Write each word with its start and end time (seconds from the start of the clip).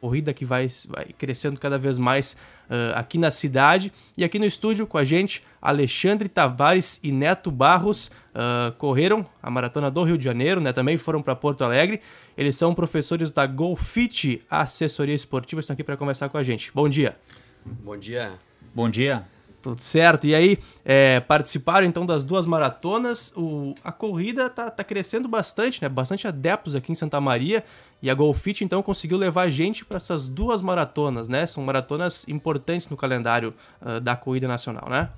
corrida 0.00 0.32
que 0.32 0.44
vai, 0.44 0.66
vai 0.88 1.06
crescendo 1.16 1.60
cada 1.60 1.78
vez 1.78 1.98
mais 1.98 2.36
uh, 2.68 2.96
aqui 2.96 3.18
na 3.18 3.30
cidade. 3.30 3.92
E 4.16 4.24
aqui 4.24 4.38
no 4.38 4.46
estúdio 4.46 4.86
com 4.86 4.96
a 4.96 5.04
gente, 5.04 5.42
Alexandre 5.60 6.28
Tavares 6.28 7.00
e 7.02 7.12
Neto 7.12 7.50
Barros 7.50 8.06
uh, 8.06 8.72
correram 8.78 9.26
a 9.42 9.50
maratona 9.50 9.90
do 9.90 10.02
Rio 10.02 10.16
de 10.16 10.24
Janeiro, 10.24 10.60
né? 10.60 10.72
Também 10.72 10.96
foram 10.96 11.22
para 11.22 11.36
Porto 11.36 11.62
Alegre. 11.62 12.00
Eles 12.36 12.56
são 12.56 12.74
professores 12.74 13.30
da 13.30 13.46
Golfit 13.46 14.42
Assessoria 14.48 15.14
Esportiva, 15.14 15.60
estão 15.60 15.74
aqui 15.74 15.84
para 15.84 15.96
conversar 15.96 16.28
com 16.28 16.38
a 16.38 16.42
gente. 16.42 16.70
Bom 16.74 16.88
dia. 16.88 17.16
Bom 17.64 17.96
dia. 17.96 18.32
Bom 18.74 18.88
dia. 18.88 19.39
Tudo 19.62 19.80
certo. 19.82 20.26
E 20.26 20.34
aí, 20.34 20.58
é, 20.84 21.20
participaram 21.20 21.86
então 21.86 22.06
das 22.06 22.24
duas 22.24 22.46
maratonas. 22.46 23.32
O, 23.36 23.74
a 23.84 23.92
corrida 23.92 24.48
tá, 24.48 24.70
tá 24.70 24.82
crescendo 24.82 25.28
bastante, 25.28 25.82
né? 25.82 25.88
Bastante 25.88 26.26
adeptos 26.26 26.74
aqui 26.74 26.92
em 26.92 26.94
Santa 26.94 27.20
Maria. 27.20 27.64
E 28.02 28.08
a 28.08 28.14
Golfit 28.14 28.64
então 28.64 28.82
conseguiu 28.82 29.18
levar 29.18 29.50
gente 29.50 29.84
para 29.84 29.98
essas 29.98 30.28
duas 30.28 30.62
maratonas, 30.62 31.28
né? 31.28 31.46
São 31.46 31.62
maratonas 31.62 32.26
importantes 32.28 32.88
no 32.88 32.96
calendário 32.96 33.54
uh, 33.82 34.00
da 34.00 34.16
corrida 34.16 34.48
nacional, 34.48 34.88
né? 34.88 35.10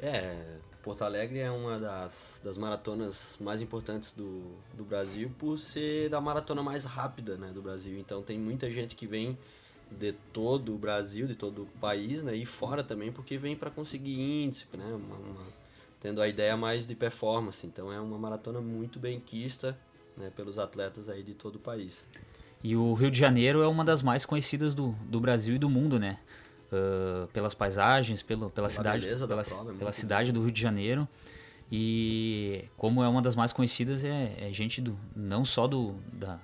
É, 0.00 0.36
Porto 0.82 1.02
Alegre 1.02 1.40
é 1.40 1.50
uma 1.50 1.78
das, 1.78 2.40
das 2.42 2.56
maratonas 2.56 3.36
mais 3.40 3.60
importantes 3.60 4.12
do, 4.12 4.42
do 4.72 4.84
Brasil 4.84 5.30
por 5.38 5.58
ser 5.58 6.14
a 6.14 6.20
maratona 6.20 6.62
mais 6.62 6.86
rápida 6.86 7.36
né, 7.36 7.50
do 7.52 7.60
Brasil. 7.60 7.98
Então 7.98 8.22
tem 8.22 8.38
muita 8.38 8.70
gente 8.70 8.96
que 8.96 9.06
vem 9.06 9.36
de 9.90 10.12
todo 10.32 10.74
o 10.74 10.78
Brasil, 10.78 11.26
de 11.26 11.34
todo 11.34 11.62
o 11.62 11.66
país, 11.80 12.22
né, 12.22 12.34
e 12.34 12.44
fora 12.44 12.82
também, 12.82 13.10
porque 13.10 13.38
vem 13.38 13.56
para 13.56 13.70
conseguir 13.70 14.20
índice, 14.20 14.66
né, 14.72 14.84
uma, 14.84 15.16
uma, 15.16 15.42
tendo 16.00 16.20
a 16.20 16.28
ideia 16.28 16.56
mais 16.56 16.86
de 16.86 16.94
performance. 16.94 17.66
Então 17.66 17.92
é 17.92 18.00
uma 18.00 18.18
maratona 18.18 18.60
muito 18.60 18.98
bem 18.98 19.20
quista 19.20 19.76
né, 20.16 20.30
pelos 20.34 20.58
atletas 20.58 21.08
aí 21.08 21.22
de 21.22 21.34
todo 21.34 21.56
o 21.56 21.58
país. 21.58 22.06
E 22.62 22.74
o 22.74 22.92
Rio 22.94 23.10
de 23.10 23.18
Janeiro 23.18 23.62
é 23.62 23.68
uma 23.68 23.84
das 23.84 24.02
mais 24.02 24.26
conhecidas 24.26 24.74
do, 24.74 24.92
do 25.08 25.20
Brasil 25.20 25.54
e 25.54 25.58
do 25.58 25.70
mundo, 25.70 25.98
né? 25.98 26.18
Uh, 26.70 27.26
pelas 27.28 27.54
paisagens, 27.54 28.22
pelo, 28.22 28.50
pela, 28.50 28.68
cidade, 28.68 29.06
pela, 29.06 29.42
prova, 29.42 29.72
é 29.72 29.74
pela 29.74 29.92
cidade 29.92 30.32
do 30.32 30.42
Rio 30.42 30.52
de 30.52 30.60
Janeiro. 30.60 31.08
E 31.70 32.64
como 32.76 33.02
é 33.02 33.08
uma 33.08 33.22
das 33.22 33.36
mais 33.36 33.52
conhecidas, 33.52 34.04
é, 34.04 34.34
é 34.38 34.52
gente 34.52 34.80
do, 34.80 34.98
não 35.14 35.44
só 35.44 35.66
do, 35.66 35.94
da, 36.12 36.38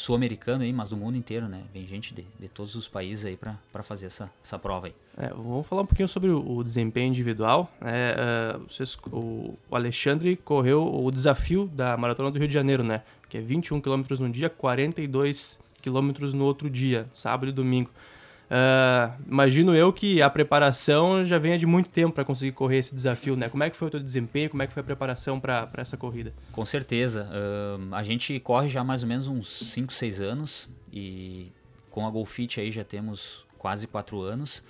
sul-americano 0.00 0.64
aí, 0.64 0.72
mas 0.72 0.88
do 0.88 0.96
mundo 0.96 1.16
inteiro, 1.16 1.46
né? 1.46 1.62
Vem 1.72 1.86
gente 1.86 2.14
de, 2.14 2.24
de 2.38 2.48
todos 2.48 2.74
os 2.74 2.88
países 2.88 3.24
aí 3.24 3.36
para 3.36 3.82
fazer 3.82 4.06
essa, 4.06 4.30
essa 4.42 4.58
prova 4.58 4.86
aí. 4.86 4.94
É, 5.16 5.28
vamos 5.28 5.66
falar 5.66 5.82
um 5.82 5.86
pouquinho 5.86 6.08
sobre 6.08 6.30
o, 6.30 6.56
o 6.56 6.64
desempenho 6.64 7.08
individual. 7.08 7.70
É, 7.82 8.56
uh, 8.56 8.64
vocês, 8.66 8.96
o, 9.12 9.58
o, 9.68 9.76
Alexandre 9.76 10.36
correu 10.36 10.82
o 10.82 11.10
desafio 11.10 11.66
da 11.66 11.96
Maratona 11.96 12.30
do 12.30 12.38
Rio 12.38 12.48
de 12.48 12.54
Janeiro, 12.54 12.82
né? 12.82 13.02
Que 13.28 13.38
é 13.38 13.40
21 13.40 13.80
km 13.80 14.02
no 14.18 14.30
dia, 14.30 14.48
42 14.48 15.60
km 15.82 16.12
no 16.34 16.44
outro 16.44 16.70
dia, 16.70 17.06
sábado 17.12 17.50
e 17.50 17.52
domingo. 17.52 17.90
Uh, 18.50 19.14
imagino 19.28 19.76
eu 19.76 19.92
que 19.92 20.20
a 20.20 20.28
preparação 20.28 21.24
já 21.24 21.38
venha 21.38 21.56
de 21.56 21.66
muito 21.66 21.88
tempo 21.88 22.12
para 22.12 22.24
conseguir 22.24 22.50
correr 22.50 22.78
esse 22.78 22.92
desafio, 22.92 23.36
né? 23.36 23.48
Como 23.48 23.62
é 23.62 23.70
que 23.70 23.76
foi 23.76 23.86
o 23.86 23.90
teu 23.92 24.00
desempenho? 24.00 24.50
Como 24.50 24.60
é 24.60 24.66
que 24.66 24.72
foi 24.72 24.80
a 24.80 24.84
preparação 24.84 25.38
para 25.38 25.68
essa 25.76 25.96
corrida? 25.96 26.34
Com 26.50 26.66
certeza. 26.66 27.28
Uh, 27.30 27.94
a 27.94 28.02
gente 28.02 28.40
corre 28.40 28.68
já 28.68 28.82
mais 28.82 29.02
ou 29.02 29.08
menos 29.08 29.28
uns 29.28 29.48
5, 29.72 29.92
6 29.92 30.20
anos 30.20 30.68
e 30.92 31.52
com 31.90 32.04
a 32.04 32.10
Golfit 32.10 32.60
aí 32.60 32.72
já 32.72 32.82
temos 32.82 33.44
quase 33.56 33.86
4 33.86 34.20
anos. 34.20 34.64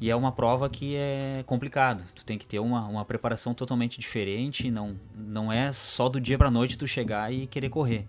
E 0.00 0.10
é 0.10 0.14
uma 0.14 0.30
prova 0.30 0.68
que 0.68 0.94
é 0.94 1.42
complicado. 1.44 2.04
Tu 2.14 2.24
tem 2.24 2.38
que 2.38 2.46
ter 2.46 2.60
uma, 2.60 2.86
uma 2.86 3.04
preparação 3.04 3.52
totalmente 3.52 3.98
diferente. 3.98 4.70
Não, 4.70 4.96
não 5.16 5.52
é 5.52 5.72
só 5.72 6.08
do 6.08 6.20
dia 6.20 6.38
para 6.38 6.50
noite 6.50 6.78
tu 6.78 6.86
chegar 6.86 7.32
e 7.32 7.48
querer 7.48 7.70
correr. 7.70 8.06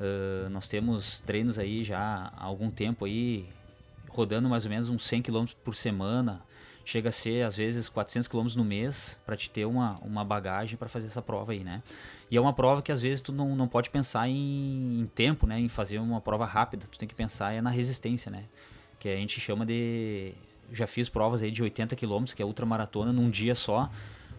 Uh, 0.00 0.48
nós 0.48 0.66
temos 0.68 1.20
treinos 1.20 1.58
aí 1.58 1.84
já 1.84 2.32
há 2.36 2.44
algum 2.44 2.70
tempo 2.70 3.04
aí, 3.04 3.46
rodando 4.18 4.48
mais 4.48 4.64
ou 4.64 4.70
menos 4.70 4.88
uns 4.88 5.06
100 5.06 5.22
km 5.22 5.46
por 5.64 5.76
semana. 5.76 6.42
Chega 6.84 7.10
a 7.10 7.12
ser, 7.12 7.44
às 7.44 7.54
vezes, 7.54 7.88
400 7.88 8.26
km 8.26 8.46
no 8.56 8.64
mês 8.64 9.20
para 9.24 9.36
te 9.36 9.48
ter 9.48 9.66
uma, 9.66 9.96
uma 10.00 10.24
bagagem 10.24 10.76
para 10.76 10.88
fazer 10.88 11.06
essa 11.06 11.20
prova 11.22 11.52
aí, 11.52 11.62
né? 11.62 11.82
E 12.30 12.36
é 12.36 12.40
uma 12.40 12.52
prova 12.52 12.80
que, 12.82 12.90
às 12.90 13.00
vezes, 13.00 13.20
tu 13.20 13.30
não, 13.30 13.54
não 13.54 13.68
pode 13.68 13.90
pensar 13.90 14.26
em, 14.26 15.00
em 15.00 15.06
tempo, 15.14 15.46
né? 15.46 15.60
Em 15.60 15.68
fazer 15.68 15.98
uma 15.98 16.20
prova 16.20 16.46
rápida. 16.46 16.86
Tu 16.90 16.98
tem 16.98 17.06
que 17.06 17.14
pensar 17.14 17.52
é 17.52 17.60
na 17.60 17.70
resistência, 17.70 18.30
né? 18.30 18.44
Que 18.98 19.08
a 19.08 19.16
gente 19.16 19.38
chama 19.40 19.64
de... 19.64 20.32
Já 20.72 20.86
fiz 20.86 21.08
provas 21.08 21.42
aí 21.42 21.50
de 21.50 21.62
80 21.62 21.94
km, 21.94 22.24
que 22.34 22.42
é 22.42 22.44
ultramaratona, 22.44 23.12
num 23.12 23.30
dia 23.30 23.54
só. 23.54 23.90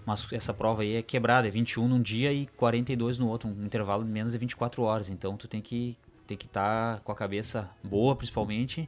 Mas 0.05 0.27
essa 0.33 0.53
prova 0.53 0.81
aí 0.81 0.95
é 0.95 1.01
quebrada, 1.03 1.47
é 1.47 1.51
21 1.51 1.87
num 1.87 2.01
dia 2.01 2.33
e 2.33 2.47
42 2.57 3.19
no 3.19 3.27
outro, 3.27 3.47
um 3.47 3.65
intervalo 3.65 4.03
de 4.03 4.09
menos 4.09 4.31
de 4.31 4.39
24 4.39 4.81
horas. 4.81 5.09
Então 5.09 5.37
tu 5.37 5.47
tem 5.47 5.61
que 5.61 5.95
tem 6.25 6.37
que 6.37 6.45
estar 6.45 6.97
tá 6.97 7.01
com 7.03 7.11
a 7.11 7.15
cabeça 7.15 7.69
boa, 7.83 8.15
principalmente, 8.15 8.87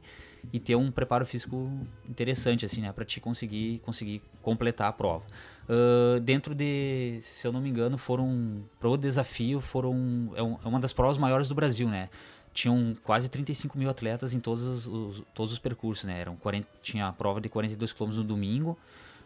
e 0.50 0.58
ter 0.58 0.76
um 0.76 0.90
preparo 0.90 1.24
físico 1.26 1.70
interessante, 2.08 2.64
assim, 2.64 2.80
né? 2.80 2.92
Para 2.92 3.04
te 3.04 3.20
conseguir, 3.20 3.80
conseguir 3.84 4.22
completar 4.42 4.88
a 4.88 4.92
prova. 4.92 5.24
Uh, 5.68 6.20
dentro 6.20 6.54
de, 6.54 7.20
se 7.22 7.46
eu 7.46 7.52
não 7.52 7.60
me 7.60 7.68
engano, 7.68 7.96
foram, 7.96 8.62
pro 8.80 8.96
desafio, 8.96 9.60
foram, 9.60 10.32
é, 10.34 10.42
um, 10.42 10.58
é 10.64 10.68
uma 10.68 10.80
das 10.80 10.92
provas 10.92 11.16
maiores 11.16 11.48
do 11.48 11.54
Brasil, 11.54 11.88
né? 11.88 12.08
Tinham 12.52 12.96
quase 13.02 13.30
35 13.30 13.78
mil 13.78 13.88
atletas 13.88 14.34
em 14.34 14.40
todos 14.40 14.62
os, 14.62 14.86
os, 14.86 15.22
todos 15.34 15.52
os 15.52 15.58
percursos, 15.58 16.04
né? 16.04 16.20
Eram 16.20 16.36
40, 16.36 16.66
tinha 16.82 17.06
a 17.06 17.12
prova 17.12 17.40
de 17.40 17.48
42 17.48 17.92
km 17.92 18.08
no 18.08 18.24
domingo, 18.24 18.76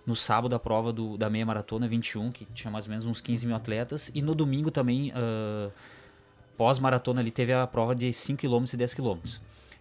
no 0.06 0.14
sábado 0.14 0.54
a 0.54 0.58
prova 0.58 0.92
do, 0.92 1.16
da 1.16 1.28
meia 1.28 1.44
maratona 1.44 1.88
21, 1.88 2.30
que 2.30 2.44
tinha 2.46 2.70
mais 2.70 2.84
ou 2.84 2.90
menos 2.90 3.06
uns 3.06 3.20
15 3.20 3.46
mil 3.46 3.56
atletas, 3.56 4.12
e 4.14 4.22
no 4.22 4.34
domingo 4.34 4.70
também, 4.70 5.10
uh, 5.10 5.72
pós-maratona 6.56 7.20
ali, 7.20 7.32
teve 7.32 7.52
a 7.52 7.66
prova 7.66 7.94
de 7.94 8.12
5 8.12 8.40
km 8.40 8.64
e 8.72 8.76
10 8.76 8.94
km. 8.94 9.18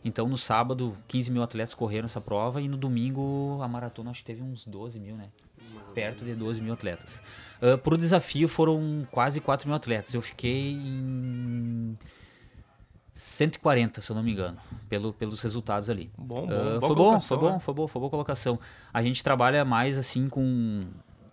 Então, 0.05 0.29
no 0.29 0.37
sábado, 0.37 0.95
15 1.07 1.31
mil 1.31 1.41
atletas 1.41 1.73
correram 1.73 2.05
essa 2.05 2.21
prova 2.21 2.61
e 2.61 2.67
no 2.67 2.77
domingo 2.77 3.59
a 3.59 3.67
maratona 3.67 4.11
acho 4.11 4.19
que 4.19 4.27
teve 4.27 4.43
uns 4.43 4.63
12 4.67 4.99
mil, 4.99 5.15
né? 5.15 5.29
Perto 5.95 6.23
de 6.23 6.35
12 6.35 6.61
mil 6.61 6.73
atletas. 6.73 7.19
Uh, 7.59 7.75
pro 7.79 7.97
desafio 7.97 8.47
foram 8.47 9.07
quase 9.09 9.41
4 9.41 9.67
mil 9.67 9.75
atletas. 9.75 10.13
Eu 10.13 10.21
fiquei 10.21 10.73
em 10.73 11.97
140, 13.11 13.99
se 13.99 14.11
eu 14.11 14.15
não 14.15 14.21
me 14.21 14.31
engano, 14.31 14.59
pelo, 14.87 15.11
pelos 15.11 15.41
resultados 15.41 15.89
ali. 15.89 16.11
Bom, 16.15 16.45
bom, 16.45 16.77
uh, 16.77 16.79
foi 16.79 16.95
bom, 16.95 17.19
foi 17.19 17.37
bom, 17.37 17.53
né? 17.53 17.59
foi 17.59 17.73
bom, 17.73 17.87
foi 17.87 17.99
boa 17.99 18.09
colocação. 18.11 18.59
A 18.93 19.01
gente 19.01 19.23
trabalha 19.23 19.65
mais 19.65 19.97
assim 19.97 20.29
com 20.29 20.85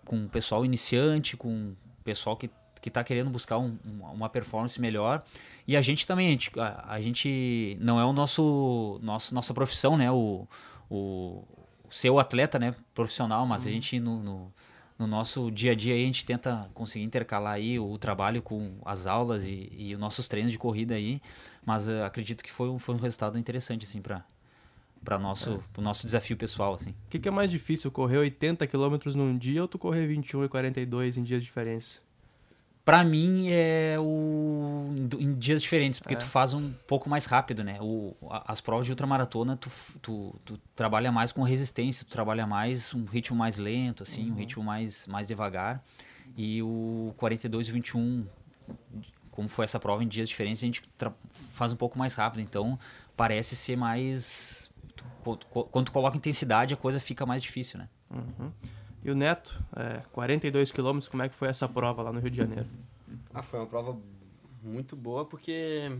com 0.05 0.27
pessoal 0.27 0.65
iniciante, 0.65 1.37
com 1.37 1.73
pessoal 2.03 2.35
que 2.35 2.49
que 2.83 2.89
está 2.89 3.01
querendo 3.01 3.29
buscar 3.29 3.57
um, 3.57 3.77
uma 4.13 4.27
performance 4.27 4.79
melhor. 4.79 5.23
E 5.65 5.77
a 5.77 5.81
gente 5.81 6.05
também, 6.05 6.27
a 6.27 6.31
gente, 6.31 6.51
a, 6.59 6.85
a, 6.95 7.01
gente 7.01 7.77
não 7.79 7.97
é 7.97 8.03
o 8.03 8.11
nosso, 8.11 8.99
nosso 9.01 9.33
nossa 9.33 9.53
profissão, 9.53 9.95
né? 9.95 10.11
O, 10.11 10.45
o, 10.91 11.45
ser 11.89 12.09
o 12.09 12.19
atleta 12.19 12.59
né? 12.59 12.75
profissional, 12.93 13.47
mas 13.47 13.63
uhum. 13.63 13.69
a 13.69 13.71
gente 13.71 13.99
no, 14.01 14.21
no, 14.21 14.53
no, 14.99 15.07
nosso 15.07 15.49
dia 15.49 15.71
a 15.71 15.75
dia 15.75 15.93
a 15.93 15.97
gente 15.97 16.25
tenta 16.25 16.69
conseguir 16.73 17.05
intercalar 17.05 17.53
aí 17.53 17.79
o, 17.79 17.89
o 17.89 17.97
trabalho 17.97 18.41
com 18.41 18.77
as 18.83 19.07
aulas 19.07 19.47
e, 19.47 19.71
e 19.71 19.93
os 19.93 19.99
nossos 19.99 20.27
treinos 20.27 20.51
de 20.51 20.57
corrida 20.57 20.95
aí. 20.95 21.21
Mas 21.65 21.87
uh, 21.87 22.03
acredito 22.03 22.43
que 22.43 22.51
foi, 22.51 22.67
um, 22.67 22.77
foi 22.77 22.95
um 22.95 22.99
resultado 22.99 23.39
interessante 23.39 23.85
assim 23.85 24.01
para 24.01 24.25
para 25.05 25.19
nosso 25.19 25.61
é. 25.77 25.81
nosso 25.81 26.05
desafio 26.05 26.35
pessoal 26.35 26.73
assim. 26.73 26.91
O 26.91 26.95
que, 27.09 27.19
que, 27.19 27.27
é 27.27 27.31
mais 27.31 27.51
difícil, 27.51 27.91
correr 27.91 28.17
80 28.17 28.65
km 28.67 28.97
num 29.15 29.37
dia 29.37 29.61
ou 29.61 29.67
tu 29.67 29.77
correr 29.77 30.07
21 30.07 30.45
e 30.45 30.49
42 30.49 31.17
em 31.17 31.23
dias 31.23 31.43
diferentes? 31.43 32.01
Para 32.85 33.03
mim 33.03 33.47
é 33.49 33.95
o 33.99 34.93
em 35.17 35.33
dias 35.35 35.61
diferentes 35.61 35.99
porque 35.99 36.15
é. 36.15 36.17
tu 36.17 36.25
faz 36.25 36.53
um 36.53 36.73
pouco 36.85 37.09
mais 37.09 37.25
rápido 37.25 37.63
né 37.63 37.77
o, 37.81 38.15
as 38.45 38.59
provas 38.59 38.85
de 38.85 38.91
ultramaratona 38.91 39.55
tu, 39.55 39.69
tu, 40.01 40.35
tu 40.43 40.57
trabalha 40.75 41.11
mais 41.11 41.31
com 41.31 41.43
resistência 41.43 42.05
tu 42.05 42.11
trabalha 42.11 42.45
mais 42.45 42.93
um 42.93 43.05
ritmo 43.05 43.37
mais 43.37 43.57
lento 43.57 44.03
assim 44.03 44.25
uhum. 44.25 44.31
um 44.31 44.35
ritmo 44.35 44.63
mais 44.63 45.07
mais 45.07 45.27
devagar 45.27 45.83
e 46.35 46.61
o 46.61 47.13
42 47.17 47.69
e 47.69 47.71
21 47.71 48.25
como 49.31 49.47
foi 49.47 49.65
essa 49.65 49.79
prova 49.79 50.03
em 50.03 50.07
dias 50.07 50.27
diferentes 50.27 50.61
a 50.61 50.65
gente 50.65 50.83
faz 51.51 51.71
um 51.71 51.77
pouco 51.77 51.97
mais 51.97 52.15
rápido 52.15 52.41
então 52.41 52.77
parece 53.15 53.55
ser 53.55 53.77
mais 53.77 54.69
quando 55.71 55.85
tu 55.85 55.91
coloca 55.93 56.17
intensidade 56.17 56.73
a 56.73 56.77
coisa 56.77 56.99
fica 56.99 57.25
mais 57.25 57.41
difícil 57.41 57.79
né 57.79 57.87
uhum. 58.11 58.51
E 59.03 59.11
o 59.11 59.15
Neto, 59.15 59.61
é, 59.75 60.01
42 60.13 60.71
quilômetros, 60.71 61.09
como 61.09 61.23
é 61.23 61.29
que 61.29 61.35
foi 61.35 61.49
essa 61.49 61.67
prova 61.67 62.01
lá 62.01 62.13
no 62.13 62.19
Rio 62.19 62.31
de 62.31 62.37
Janeiro? 62.37 62.67
Ah, 63.33 63.43
foi 63.43 63.59
uma 63.59 63.67
prova 63.67 63.99
muito 64.61 64.95
boa 64.95 65.25
porque 65.25 65.91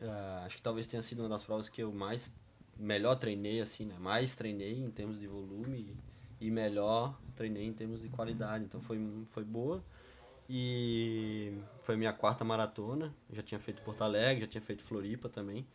uh, 0.00 0.46
acho 0.46 0.56
que 0.56 0.62
talvez 0.62 0.86
tenha 0.86 1.02
sido 1.02 1.20
uma 1.20 1.28
das 1.28 1.42
provas 1.42 1.68
que 1.68 1.82
eu 1.82 1.92
mais 1.92 2.32
melhor 2.78 3.16
treinei 3.16 3.60
assim, 3.60 3.84
né? 3.84 3.96
Mais 3.98 4.34
treinei 4.34 4.78
em 4.82 4.90
termos 4.90 5.20
de 5.20 5.26
volume 5.26 5.94
e 6.40 6.50
melhor 6.50 7.18
treinei 7.36 7.66
em 7.66 7.72
termos 7.72 8.00
de 8.00 8.08
qualidade. 8.08 8.64
Então 8.64 8.80
foi 8.80 8.98
foi 9.30 9.44
boa. 9.44 9.82
E 10.48 11.52
foi 11.82 11.96
minha 11.96 12.12
quarta 12.12 12.44
maratona. 12.44 13.14
já 13.30 13.42
tinha 13.42 13.60
feito 13.60 13.82
Porto 13.82 14.02
Alegre, 14.02 14.44
já 14.44 14.50
tinha 14.50 14.62
feito 14.62 14.82
Floripa 14.82 15.28
também. 15.28 15.66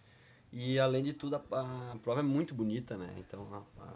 E 0.51 0.79
além 0.79 1.03
de 1.03 1.13
tudo, 1.13 1.35
a, 1.35 1.91
a 1.91 1.95
prova 2.03 2.21
é 2.21 2.23
muito 2.23 2.55
bonita, 2.55 2.97
né? 2.97 3.13
Então 3.19 3.47
a, 3.51 3.83
a 3.83 3.93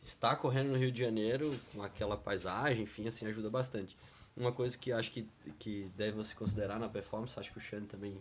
estar 0.00 0.36
correndo 0.36 0.68
no 0.68 0.76
Rio 0.76 0.90
de 0.90 1.02
Janeiro 1.02 1.58
com 1.72 1.82
aquela 1.82 2.16
paisagem, 2.16 2.84
enfim, 2.84 3.06
assim, 3.06 3.26
ajuda 3.26 3.50
bastante. 3.50 3.96
Uma 4.36 4.52
coisa 4.52 4.76
que 4.78 4.92
acho 4.92 5.10
que, 5.10 5.28
que 5.58 5.90
deve 5.96 6.22
se 6.24 6.34
considerar 6.34 6.78
na 6.78 6.88
performance, 6.88 7.38
acho 7.38 7.52
que 7.52 7.58
o 7.58 7.60
Xande 7.60 7.86
também 7.86 8.18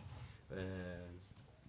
é, 0.52 1.06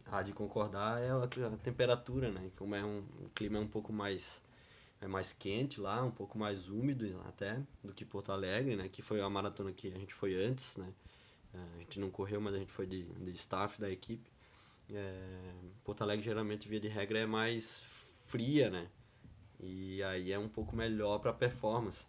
há 0.07 0.23
de 0.23 0.33
concordar 0.33 1.01
é 1.01 1.11
a, 1.11 1.25
a 1.25 1.57
temperatura, 1.59 2.31
né? 2.31 2.51
Como 2.57 2.75
é 2.75 2.85
um, 2.85 3.05
o 3.25 3.31
clima 3.35 3.59
é 3.59 3.61
um 3.61 3.69
pouco 3.69 3.93
mais 3.93 4.43
é 5.01 5.07
mais 5.07 5.33
quente 5.33 5.81
lá, 5.81 6.03
um 6.03 6.11
pouco 6.11 6.37
mais 6.37 6.69
úmido 6.69 7.19
até 7.27 7.59
do 7.83 7.93
que 7.93 8.05
Porto 8.05 8.33
Alegre, 8.33 8.77
né? 8.77 8.89
Que 8.89 9.01
foi 9.01 9.21
a 9.21 9.31
maratona 9.31 9.73
que 9.73 9.89
a 9.89 9.99
gente 9.99 10.13
foi 10.13 10.35
antes, 10.45 10.77
né? 10.77 10.93
É, 11.55 11.59
a 11.77 11.79
gente 11.79 11.99
não 11.99 12.11
correu, 12.11 12.41
mas 12.41 12.55
a 12.55 12.59
gente 12.59 12.73
foi 12.73 12.87
de, 12.87 13.05
de 13.05 13.31
staff 13.33 13.81
da 13.81 13.91
equipe. 13.91 14.31
É, 14.93 15.53
Porto 15.85 16.03
Alegre 16.03 16.25
geralmente 16.25 16.69
via 16.69 16.81
de 16.81 16.89
regra 16.89 17.21
é 17.21 17.27
mais 17.27 17.83
fria, 18.27 18.69
né? 18.71 18.89
E 19.63 20.03
aí 20.03 20.33
é 20.33 20.39
um 20.39 20.49
pouco 20.49 20.75
melhor 20.75 21.19
para 21.19 21.33
performance. 21.33 22.07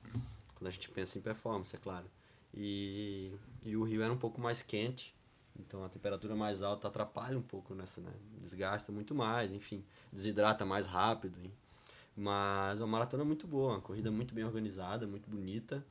Quando 0.56 0.68
a 0.68 0.71
gente 0.71 0.89
pensa 0.89 1.18
em 1.18 1.21
performance, 1.21 1.75
é 1.75 1.80
claro. 1.80 2.06
E, 2.53 3.31
e 3.63 3.75
o 3.75 3.83
Rio 3.83 4.01
era 4.01 4.12
um 4.12 4.18
pouco 4.18 4.39
mais 4.39 4.62
quente, 4.62 5.13
então 5.59 5.83
a 5.83 5.89
temperatura 5.89 6.36
mais 6.36 6.63
alta 6.63 6.88
atrapalha 6.88 7.38
um 7.38 7.42
pouco 7.42 7.74
nessa, 7.74 8.01
né? 8.01 8.12
Desgasta 8.39 8.92
muito 8.92 9.13
mais, 9.15 9.51
enfim, 9.51 9.83
desidrata 10.12 10.65
mais 10.65 10.88
rápido. 10.88 11.38
Hein? 11.44 11.51
Mas 12.15 12.80
uma 12.80 12.88
maratona 12.88 13.24
muito 13.24 13.48
boa, 13.48 13.74
uma 13.74 13.81
corrida 13.81 14.12
muito 14.12 14.33
bem 14.33 14.44
organizada, 14.44 15.07
muito 15.07 15.30
bonita. 15.30 15.86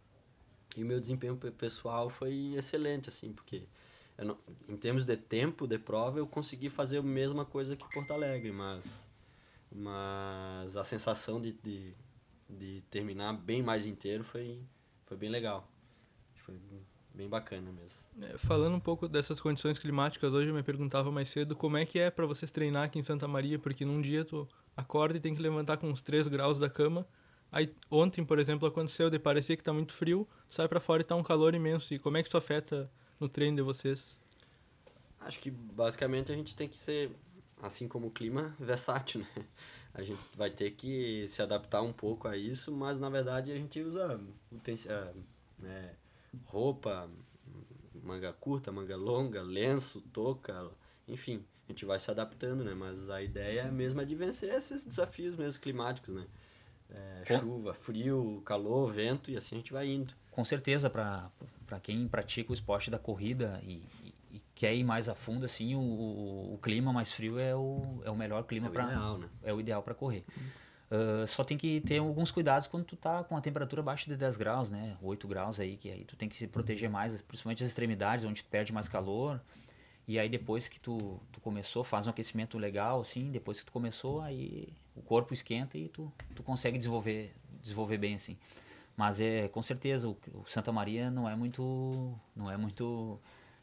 E 0.76 0.82
o 0.82 0.86
meu 0.86 1.00
desempenho 1.00 1.36
pessoal 1.36 2.08
foi 2.08 2.54
excelente, 2.56 3.08
assim, 3.08 3.32
porque 3.32 3.64
não, 4.18 4.36
em 4.68 4.76
termos 4.76 5.04
de 5.04 5.16
tempo 5.16 5.66
de 5.66 5.78
prova 5.78 6.18
eu 6.18 6.26
consegui 6.26 6.68
fazer 6.68 6.98
a 6.98 7.02
mesma 7.02 7.44
coisa 7.44 7.74
que 7.74 7.88
Porto 7.90 8.12
Alegre, 8.12 8.52
mas, 8.52 9.08
mas 9.70 10.76
a 10.76 10.84
sensação 10.84 11.40
de, 11.40 11.52
de, 11.52 11.94
de 12.48 12.82
terminar 12.90 13.32
bem 13.34 13.62
mais 13.62 13.86
inteiro 13.86 14.24
foi, 14.24 14.60
foi 15.06 15.16
bem 15.16 15.30
legal. 15.30 15.68
Foi 16.44 16.58
bem 17.14 17.28
bacana 17.28 17.70
mesmo. 17.72 17.98
É, 18.22 18.38
falando 18.38 18.74
um 18.74 18.80
pouco 18.80 19.08
dessas 19.08 19.40
condições 19.40 19.78
climáticas, 19.78 20.32
hoje 20.32 20.48
eu 20.48 20.54
me 20.54 20.62
perguntava 20.62 21.10
mais 21.10 21.28
cedo 21.28 21.54
como 21.54 21.76
é 21.76 21.84
que 21.84 21.98
é 21.98 22.10
para 22.10 22.26
vocês 22.26 22.50
treinar 22.50 22.84
aqui 22.84 22.98
em 22.98 23.02
Santa 23.02 23.28
Maria, 23.28 23.58
porque 23.58 23.84
num 23.84 24.00
dia 24.00 24.24
tu 24.24 24.48
acorda 24.76 25.16
e 25.16 25.20
tem 25.20 25.34
que 25.34 25.42
levantar 25.42 25.76
com 25.76 25.88
uns 25.88 26.02
3 26.02 26.28
graus 26.28 26.58
da 26.58 26.68
cama. 26.68 27.06
Aí 27.52 27.68
ontem, 27.90 28.24
por 28.24 28.38
exemplo, 28.38 28.66
aconteceu 28.66 29.10
de 29.10 29.18
parecer 29.18 29.56
que 29.56 29.62
está 29.62 29.72
muito 29.72 29.92
frio, 29.92 30.26
sai 30.48 30.68
para 30.68 30.80
fora 30.80 31.02
e 31.02 31.04
está 31.04 31.16
um 31.16 31.22
calor 31.22 31.54
imenso. 31.54 31.92
E 31.92 31.98
como 31.98 32.16
é 32.16 32.22
que 32.22 32.28
isso 32.28 32.36
afeta 32.36 32.90
no 33.18 33.28
treino 33.28 33.56
de 33.56 33.62
vocês? 33.62 34.16
Acho 35.20 35.38
que 35.40 35.50
basicamente 35.50 36.32
a 36.32 36.34
gente 36.34 36.56
tem 36.56 36.68
que 36.68 36.78
ser, 36.78 37.10
assim 37.62 37.88
como 37.88 38.08
o 38.08 38.10
clima, 38.10 38.54
versátil, 38.60 39.20
né? 39.20 39.44
A 39.92 40.02
gente 40.02 40.20
vai 40.36 40.50
ter 40.50 40.70
que 40.72 41.26
se 41.28 41.42
adaptar 41.42 41.82
um 41.82 41.92
pouco 41.92 42.28
a 42.28 42.36
isso, 42.36 42.70
mas 42.72 43.00
na 43.00 43.10
verdade 43.10 43.50
a 43.50 43.56
gente 43.56 43.80
usa 43.80 44.20
é, 45.64 45.94
roupa, 46.44 47.10
manga 48.02 48.32
curta, 48.32 48.70
manga 48.70 48.96
longa, 48.96 49.42
lenço, 49.42 50.00
touca, 50.12 50.70
enfim, 51.08 51.44
a 51.68 51.72
gente 51.72 51.84
vai 51.84 51.98
se 51.98 52.10
adaptando, 52.10 52.64
né? 52.64 52.74
Mas 52.74 53.10
a 53.10 53.22
ideia 53.22 53.62
é 53.62 53.70
mesmo 53.70 54.00
é 54.00 54.04
de 54.04 54.14
vencer 54.14 54.54
esses 54.54 54.84
desafios 54.84 55.36
mesmo 55.36 55.60
climáticos, 55.60 56.14
né? 56.14 56.26
É, 56.90 57.38
chuva, 57.38 57.72
frio, 57.72 58.42
calor, 58.44 58.92
vento 58.92 59.30
e 59.30 59.36
assim 59.36 59.56
a 59.56 59.58
gente 59.58 59.72
vai 59.72 59.88
indo. 59.88 60.14
Com 60.30 60.44
certeza, 60.44 60.90
para 60.90 61.80
quem 61.82 62.08
pratica 62.08 62.50
o 62.50 62.54
esporte 62.54 62.90
da 62.90 62.98
corrida 62.98 63.60
e, 63.64 63.82
quer 64.60 64.74
ir 64.74 64.84
mais 64.84 65.08
a 65.08 65.14
fundo, 65.14 65.46
assim, 65.46 65.74
o, 65.74 65.80
o, 65.80 66.54
o, 66.54 66.58
clima 66.58 66.92
mais 66.92 67.10
frio 67.10 67.38
é 67.38 67.56
o, 67.56 68.02
é 68.04 68.10
o 68.10 68.14
melhor 68.14 68.44
clima 68.44 68.66
é 68.66 68.70
para 68.70 68.86
né? 69.16 69.28
é 69.42 69.54
o 69.54 69.58
ideal 69.58 69.82
para 69.82 69.94
correr. 69.94 70.22
Uh, 70.90 71.26
só 71.26 71.42
tem 71.42 71.56
que 71.56 71.80
ter 71.80 71.96
alguns 71.96 72.30
cuidados 72.30 72.66
quando 72.66 72.84
tu 72.84 72.94
tá 72.94 73.24
com 73.24 73.34
a 73.38 73.40
temperatura 73.40 73.80
abaixo 73.80 74.10
de 74.10 74.18
10 74.18 74.36
graus, 74.36 74.70
né? 74.70 74.98
8 75.00 75.26
graus 75.26 75.58
aí, 75.58 75.78
que 75.78 75.90
aí 75.90 76.04
tu 76.04 76.14
tem 76.14 76.28
que 76.28 76.36
se 76.36 76.46
proteger 76.46 76.90
mais, 76.90 77.22
principalmente 77.22 77.62
as 77.62 77.70
extremidades, 77.70 78.22
onde 78.26 78.44
tu 78.44 78.50
perde 78.50 78.70
mais 78.70 78.86
calor. 78.86 79.40
E 80.06 80.18
aí 80.18 80.28
depois 80.28 80.68
que 80.68 80.78
tu, 80.78 81.18
tu 81.32 81.40
começou, 81.40 81.82
faz 81.82 82.06
um 82.06 82.10
aquecimento 82.10 82.58
legal, 82.58 83.00
assim, 83.00 83.30
depois 83.30 83.60
que 83.60 83.64
tu 83.64 83.72
começou, 83.72 84.20
aí 84.20 84.74
o 84.94 85.00
corpo 85.00 85.32
esquenta 85.32 85.78
e 85.78 85.88
tu, 85.88 86.12
tu 86.34 86.42
consegue 86.42 86.76
desenvolver, 86.76 87.32
desenvolver 87.62 87.96
bem, 87.96 88.16
assim. 88.16 88.36
Mas 88.94 89.22
é, 89.22 89.48
com 89.48 89.62
certeza, 89.62 90.06
o, 90.06 90.18
o 90.34 90.44
Santa 90.46 90.70
Maria 90.70 91.10
não 91.10 91.26
é 91.26 91.34
muito, 91.34 92.14
não 92.36 92.50
é 92.50 92.58
muito, 92.58 93.18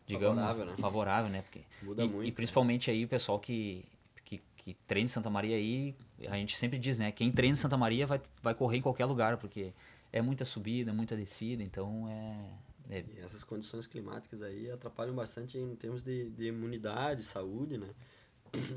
digamos, 0.07 0.39
favorável, 0.39 0.65
né? 0.65 0.75
Favorável, 0.77 1.31
né? 1.31 1.41
Porque, 1.41 1.61
Muda 1.81 2.03
e, 2.03 2.07
muito. 2.07 2.27
E 2.27 2.31
principalmente 2.31 2.89
aí 2.89 3.05
o 3.05 3.07
pessoal 3.07 3.39
que, 3.39 3.85
que, 4.23 4.41
que 4.55 4.73
treina 4.87 5.05
em 5.05 5.09
Santa 5.09 5.29
Maria 5.29 5.55
aí, 5.55 5.95
a 6.27 6.35
gente 6.37 6.57
sempre 6.57 6.79
diz, 6.79 6.97
né? 6.97 7.11
Quem 7.11 7.31
treina 7.31 7.53
em 7.53 7.57
Santa 7.57 7.77
Maria 7.77 8.07
vai, 8.07 8.21
vai 8.41 8.55
correr 8.55 8.77
em 8.77 8.81
qualquer 8.81 9.05
lugar, 9.05 9.37
porque 9.37 9.73
é 10.11 10.21
muita 10.21 10.45
subida, 10.45 10.93
muita 10.93 11.15
descida, 11.15 11.61
então 11.61 12.07
é, 12.09 12.97
é... 12.97 13.03
E 13.15 13.19
essas 13.19 13.43
condições 13.43 13.85
climáticas 13.85 14.41
aí 14.41 14.71
atrapalham 14.71 15.13
bastante 15.13 15.57
em 15.57 15.75
termos 15.75 16.03
de, 16.03 16.29
de 16.31 16.45
imunidade, 16.45 17.23
saúde, 17.23 17.77
né? 17.77 17.89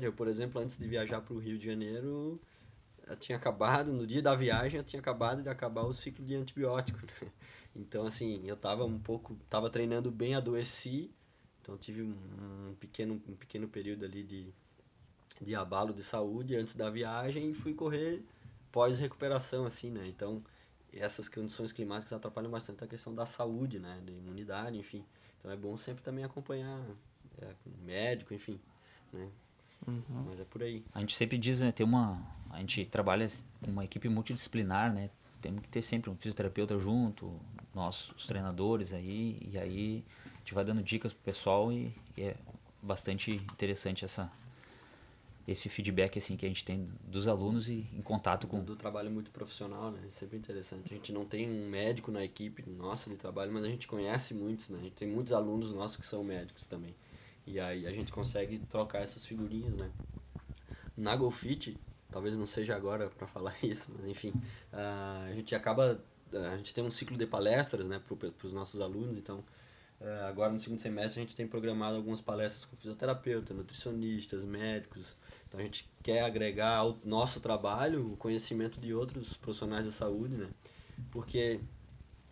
Eu, 0.01 0.11
por 0.11 0.27
exemplo, 0.27 0.61
antes 0.61 0.77
de 0.77 0.87
viajar 0.87 1.21
para 1.21 1.33
o 1.33 1.39
Rio 1.39 1.57
de 1.57 1.65
Janeiro, 1.65 2.39
eu 3.07 3.15
tinha 3.15 3.37
acabado, 3.37 3.91
no 3.91 4.05
dia 4.05 4.21
da 4.21 4.35
viagem, 4.35 4.77
eu 4.77 4.83
tinha 4.83 4.99
acabado 4.99 5.41
de 5.41 5.49
acabar 5.49 5.83
o 5.83 5.93
ciclo 5.93 6.25
de 6.25 6.35
antibiótico. 6.35 6.99
Né? 6.99 7.31
Então, 7.75 8.05
assim, 8.05 8.41
eu 8.45 8.57
tava 8.57 8.83
um 8.83 8.99
pouco, 8.99 9.35
tava 9.49 9.69
treinando 9.69 10.11
bem, 10.11 10.35
adoeci, 10.35 11.09
então 11.61 11.77
tive 11.77 12.01
um, 12.01 12.15
um 12.69 12.75
pequeno, 12.79 13.21
um 13.27 13.35
pequeno 13.35 13.67
período 13.67 14.05
ali 14.05 14.23
de, 14.23 14.47
de 15.39 15.55
abalo 15.55 15.93
de 15.93 16.03
saúde 16.03 16.55
antes 16.55 16.75
da 16.75 16.89
viagem 16.89 17.51
e 17.51 17.53
fui 17.53 17.73
correr 17.73 18.23
pós-recuperação, 18.71 19.65
assim, 19.65 19.89
né? 19.89 20.07
Então, 20.07 20.43
essas 20.93 21.29
condições 21.29 21.71
climáticas 21.71 22.13
atrapalham 22.13 22.49
bastante 22.49 22.83
a 22.83 22.87
questão 22.87 23.13
da 23.13 23.25
saúde, 23.25 23.79
né? 23.79 24.01
De 24.05 24.13
imunidade, 24.13 24.77
enfim. 24.77 25.05
Então, 25.39 25.51
é 25.51 25.55
bom 25.55 25.77
sempre 25.77 26.03
também 26.03 26.23
acompanhar 26.23 26.79
é, 27.41 27.53
médico, 27.83 28.33
enfim, 28.33 28.59
né? 29.13 29.29
Uhum. 29.87 30.25
Mas 30.27 30.39
é 30.39 30.45
por 30.45 30.61
aí. 30.61 30.83
A 30.93 30.99
gente 30.99 31.15
sempre 31.15 31.37
diz, 31.37 31.59
né? 31.59 31.71
Tem 31.71 31.85
uma... 31.85 32.21
A 32.49 32.59
gente 32.59 32.85
trabalha 32.85 33.27
com 33.63 33.71
uma 33.71 33.83
equipe 33.85 34.07
multidisciplinar, 34.09 34.93
né? 34.93 35.09
Temos 35.41 35.61
que 35.61 35.69
ter 35.69 35.81
sempre 35.81 36.09
um 36.09 36.15
fisioterapeuta 36.15 36.77
junto, 36.77 37.39
nós, 37.73 38.11
os 38.11 38.27
treinadores 38.27 38.93
aí, 38.93 39.37
e 39.51 39.57
aí 39.57 40.03
a 40.35 40.37
gente 40.39 40.53
vai 40.53 40.63
dando 40.63 40.83
dicas 40.83 41.13
pro 41.13 41.23
pessoal 41.23 41.71
e, 41.71 41.93
e 42.15 42.23
é 42.23 42.35
bastante 42.81 43.31
interessante 43.31 44.05
essa, 44.05 44.31
esse 45.47 45.69
feedback 45.69 46.17
assim 46.17 46.35
que 46.35 46.45
a 46.45 46.49
gente 46.49 46.63
tem 46.63 46.89
dos 47.03 47.27
alunos 47.27 47.69
e 47.69 47.87
em 47.93 48.01
contato 48.01 48.47
com 48.47 48.63
do 48.63 48.75
trabalho 48.75 49.09
muito 49.11 49.31
profissional 49.31 49.91
né? 49.91 49.99
É 50.07 50.11
sempre 50.11 50.37
interessante. 50.37 50.91
A 50.91 50.95
gente 50.95 51.11
não 51.11 51.25
tem 51.25 51.49
um 51.49 51.69
médico 51.69 52.11
na 52.11 52.23
equipe 52.23 52.63
nossa 52.69 53.09
de 53.09 53.15
trabalho 53.15 53.51
mas 53.51 53.63
a 53.63 53.67
gente 53.67 53.87
conhece 53.87 54.33
muitos 54.33 54.69
né? 54.69 54.79
A 54.79 54.83
gente 54.83 54.95
tem 54.95 55.07
muitos 55.07 55.33
alunos 55.33 55.71
nossos 55.71 55.97
que 55.97 56.05
são 56.05 56.23
médicos 56.23 56.67
também. 56.67 56.95
E 57.45 57.59
aí 57.59 57.87
a 57.87 57.91
gente 57.91 58.11
consegue 58.11 58.59
trocar 58.59 58.99
essas 58.99 59.25
figurinhas 59.25 59.75
né? 59.75 59.91
Na 60.95 61.15
Golfit 61.15 61.77
talvez 62.11 62.37
não 62.37 62.45
seja 62.45 62.75
agora 62.75 63.09
para 63.09 63.27
falar 63.27 63.55
isso 63.63 63.91
mas 63.95 64.07
enfim 64.07 64.33
a 64.71 65.31
gente 65.33 65.55
acaba 65.55 66.03
a 66.33 66.57
gente 66.57 66.73
tem 66.73 66.83
um 66.83 66.91
ciclo 66.91 67.17
de 67.17 67.25
palestras 67.25 67.87
né 67.87 67.99
para 67.99 68.47
os 68.47 68.53
nossos 68.53 68.81
alunos 68.81 69.17
então 69.17 69.43
agora 70.27 70.51
no 70.51 70.59
segundo 70.59 70.79
semestre 70.79 71.21
a 71.21 71.23
gente 71.23 71.35
tem 71.35 71.47
programado 71.47 71.95
algumas 71.95 72.21
palestras 72.21 72.65
com 72.65 72.75
fisioterapeuta 72.75 73.53
nutricionistas 73.53 74.43
médicos 74.43 75.15
então 75.51 75.59
a 75.59 75.63
gente 75.63 75.91
quer 76.01 76.23
agregar 76.23 76.77
ao 76.77 76.97
nosso 77.03 77.41
trabalho 77.41 78.13
o 78.13 78.15
conhecimento 78.15 78.79
de 78.79 78.93
outros 78.93 79.33
profissionais 79.33 79.85
da 79.85 79.91
saúde, 79.91 80.33
né? 80.33 80.47
Porque 81.11 81.59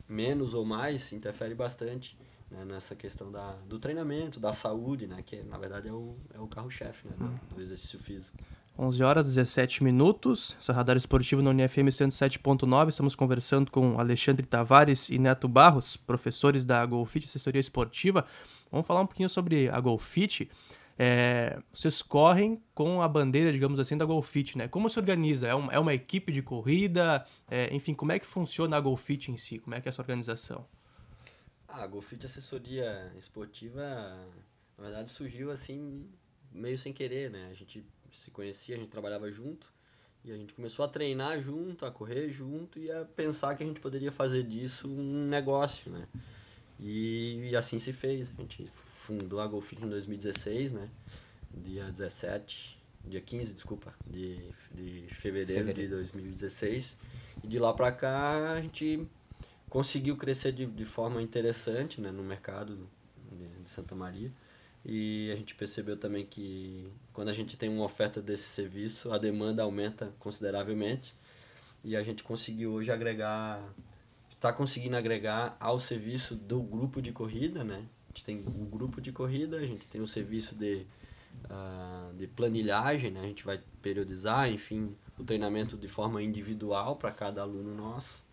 menos 0.07 0.53
ou 0.53 0.63
mais 0.63 1.11
interfere 1.11 1.53
bastante 1.53 2.17
né? 2.49 2.63
nessa 2.63 2.95
questão 2.95 3.29
da, 3.29 3.51
do 3.67 3.77
treinamento, 3.77 4.39
da 4.39 4.53
saúde, 4.53 5.05
né? 5.05 5.21
Que 5.21 5.43
na 5.43 5.57
verdade 5.57 5.89
é 5.89 5.91
o, 5.91 6.15
é 6.33 6.39
o 6.39 6.47
carro-chefe 6.47 7.09
né? 7.09 7.13
do, 7.17 7.55
do 7.55 7.61
exercício 7.61 7.99
físico. 7.99 8.37
11 8.81 9.03
horas 9.03 9.25
17 9.27 9.83
minutos, 9.83 10.55
essa 10.57 10.71
radar 10.71 10.95
esportivo 10.95 11.41
na 11.41 11.49
UniFM 11.49 11.89
107.9. 11.89 12.87
Estamos 12.87 13.13
conversando 13.13 13.69
com 13.69 13.99
Alexandre 13.99 14.45
Tavares 14.45 15.09
e 15.09 15.19
Neto 15.19 15.49
Barros, 15.49 15.97
professores 15.97 16.63
da 16.63 16.85
Golfit 16.85 17.25
Assessoria 17.25 17.59
Esportiva. 17.59 18.25
Vamos 18.71 18.87
falar 18.87 19.01
um 19.01 19.05
pouquinho 19.05 19.27
sobre 19.27 19.67
a 19.67 19.77
Golfit. 19.81 20.49
É, 20.97 21.61
vocês 21.73 22.01
correm 22.01 22.63
com 22.73 23.01
a 23.01 23.07
bandeira, 23.09 23.51
digamos 23.51 23.81
assim, 23.81 23.97
da 23.97 24.05
Golfit, 24.05 24.57
né? 24.57 24.69
Como 24.69 24.89
se 24.89 24.97
organiza? 24.97 25.49
É, 25.49 25.53
um, 25.53 25.69
é 25.69 25.77
uma 25.77 25.93
equipe 25.93 26.31
de 26.31 26.41
corrida? 26.41 27.25
É, 27.51 27.75
enfim, 27.75 27.93
como 27.93 28.13
é 28.13 28.19
que 28.19 28.25
funciona 28.25 28.77
a 28.77 28.79
Golfit 28.79 29.29
em 29.29 29.35
si? 29.35 29.59
Como 29.59 29.75
é 29.75 29.81
que 29.81 29.89
é 29.89 29.89
essa 29.89 30.01
organização? 30.01 30.65
Ah, 31.67 31.83
a 31.83 31.87
Golfit 31.87 32.25
Assessoria 32.25 33.11
Esportiva, 33.17 33.81
na 34.77 34.83
verdade, 34.85 35.09
surgiu 35.09 35.51
assim, 35.51 36.09
meio 36.49 36.77
sem 36.77 36.93
querer, 36.93 37.29
né? 37.29 37.49
A 37.51 37.53
gente 37.53 37.85
se 38.17 38.31
conhecia, 38.31 38.75
a 38.75 38.79
gente 38.79 38.89
trabalhava 38.89 39.31
junto, 39.31 39.71
e 40.23 40.31
a 40.31 40.35
gente 40.35 40.53
começou 40.53 40.83
a 40.83 40.87
treinar 40.87 41.41
junto, 41.41 41.85
a 41.85 41.91
correr 41.91 42.29
junto 42.29 42.77
e 42.77 42.91
a 42.91 43.05
pensar 43.05 43.55
que 43.55 43.63
a 43.63 43.65
gente 43.65 43.79
poderia 43.79 44.11
fazer 44.11 44.43
disso 44.43 44.87
um 44.87 45.27
negócio, 45.27 45.91
né? 45.91 46.07
E, 46.79 47.49
e 47.49 47.55
assim 47.55 47.79
se 47.79 47.93
fez. 47.93 48.31
A 48.37 48.41
gente 48.41 48.67
fundou 48.97 49.39
a 49.39 49.47
Golfit 49.47 49.83
em 49.83 49.89
2016, 49.89 50.73
né? 50.73 50.89
Dia 51.51 51.85
17, 51.85 52.79
dia 53.05 53.21
15, 53.21 53.53
desculpa, 53.53 53.93
de, 54.05 54.37
de 54.71 55.07
fevereiro, 55.15 55.65
fevereiro. 55.65 55.89
de 55.89 55.95
2016. 55.95 56.97
E 57.43 57.47
de 57.47 57.57
lá 57.57 57.73
para 57.73 57.91
cá 57.91 58.53
a 58.53 58.61
gente 58.61 59.07
conseguiu 59.69 60.17
crescer 60.17 60.51
de, 60.51 60.65
de 60.65 60.85
forma 60.85 61.21
interessante 61.21 62.01
né, 62.01 62.11
no 62.11 62.23
mercado 62.23 62.75
de, 63.31 63.47
de 63.63 63.69
Santa 63.69 63.95
Maria. 63.95 64.31
E 64.91 65.31
a 65.31 65.35
gente 65.35 65.53
percebeu 65.53 65.95
também 65.95 66.25
que 66.25 66.91
quando 67.13 67.29
a 67.29 67.33
gente 67.33 67.55
tem 67.55 67.69
uma 67.69 67.85
oferta 67.85 68.19
desse 68.19 68.49
serviço, 68.49 69.11
a 69.11 69.19
demanda 69.19 69.61
aumenta 69.61 70.11
consideravelmente. 70.17 71.13
E 71.83 71.95
a 71.95 72.01
gente 72.01 72.23
conseguiu 72.23 72.73
hoje 72.73 72.91
agregar, 72.91 73.63
está 74.31 74.51
conseguindo 74.51 74.97
agregar 74.97 75.55
ao 75.59 75.79
serviço 75.79 76.33
do 76.33 76.59
grupo 76.63 77.03
de 77.03 77.11
corrida, 77.11 77.63
né? 77.63 77.85
A 78.05 78.07
gente 78.07 78.25
tem 78.25 78.39
o 78.39 78.65
grupo 78.65 78.99
de 78.99 79.11
corrida, 79.11 79.57
a 79.57 79.65
gente 79.65 79.85
tem 79.85 80.01
o 80.01 80.07
serviço 80.07 80.55
de, 80.55 80.87
uh, 81.45 82.11
de 82.17 82.25
planilhagem, 82.25 83.11
né? 83.11 83.21
A 83.21 83.27
gente 83.27 83.45
vai 83.45 83.61
periodizar, 83.83 84.51
enfim, 84.51 84.95
o 85.19 85.23
treinamento 85.23 85.77
de 85.77 85.87
forma 85.87 86.23
individual 86.23 86.95
para 86.95 87.11
cada 87.11 87.43
aluno 87.43 87.75
nosso. 87.75 88.25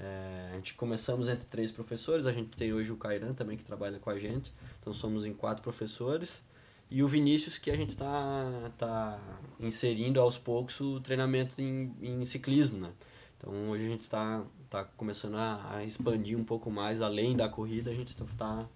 É, 0.00 0.50
a 0.52 0.56
gente 0.56 0.74
começamos 0.74 1.28
entre 1.28 1.46
três 1.46 1.70
professores, 1.70 2.26
a 2.26 2.32
gente 2.32 2.56
tem 2.56 2.72
hoje 2.72 2.90
o 2.90 2.96
Cairan 2.96 3.34
também 3.34 3.56
que 3.56 3.64
trabalha 3.64 3.98
com 3.98 4.08
a 4.08 4.18
gente, 4.18 4.50
então 4.80 4.94
somos 4.94 5.26
em 5.26 5.34
quatro 5.34 5.62
professores. 5.62 6.42
E 6.90 7.02
o 7.02 7.08
Vinícius 7.08 7.58
que 7.58 7.70
a 7.70 7.76
gente 7.76 7.90
está 7.90 8.70
tá 8.76 9.18
inserindo 9.60 10.20
aos 10.20 10.36
poucos 10.38 10.80
o 10.80 11.00
treinamento 11.00 11.60
em, 11.60 11.94
em 12.00 12.24
ciclismo, 12.24 12.80
né? 12.80 12.90
Então 13.36 13.52
hoje 13.68 13.86
a 13.86 13.88
gente 13.88 14.00
está 14.00 14.42
tá 14.68 14.84
começando 14.96 15.36
a, 15.36 15.76
a, 15.76 15.84
expandir 15.84 16.36
um 16.36 16.44
pouco 16.44 16.70
mais, 16.70 17.00
além 17.00 17.36
da 17.36 17.48
corrida, 17.48 17.90
a 17.90 17.94
gente 17.94 18.08
está 18.08 18.24
tá, 18.36 18.66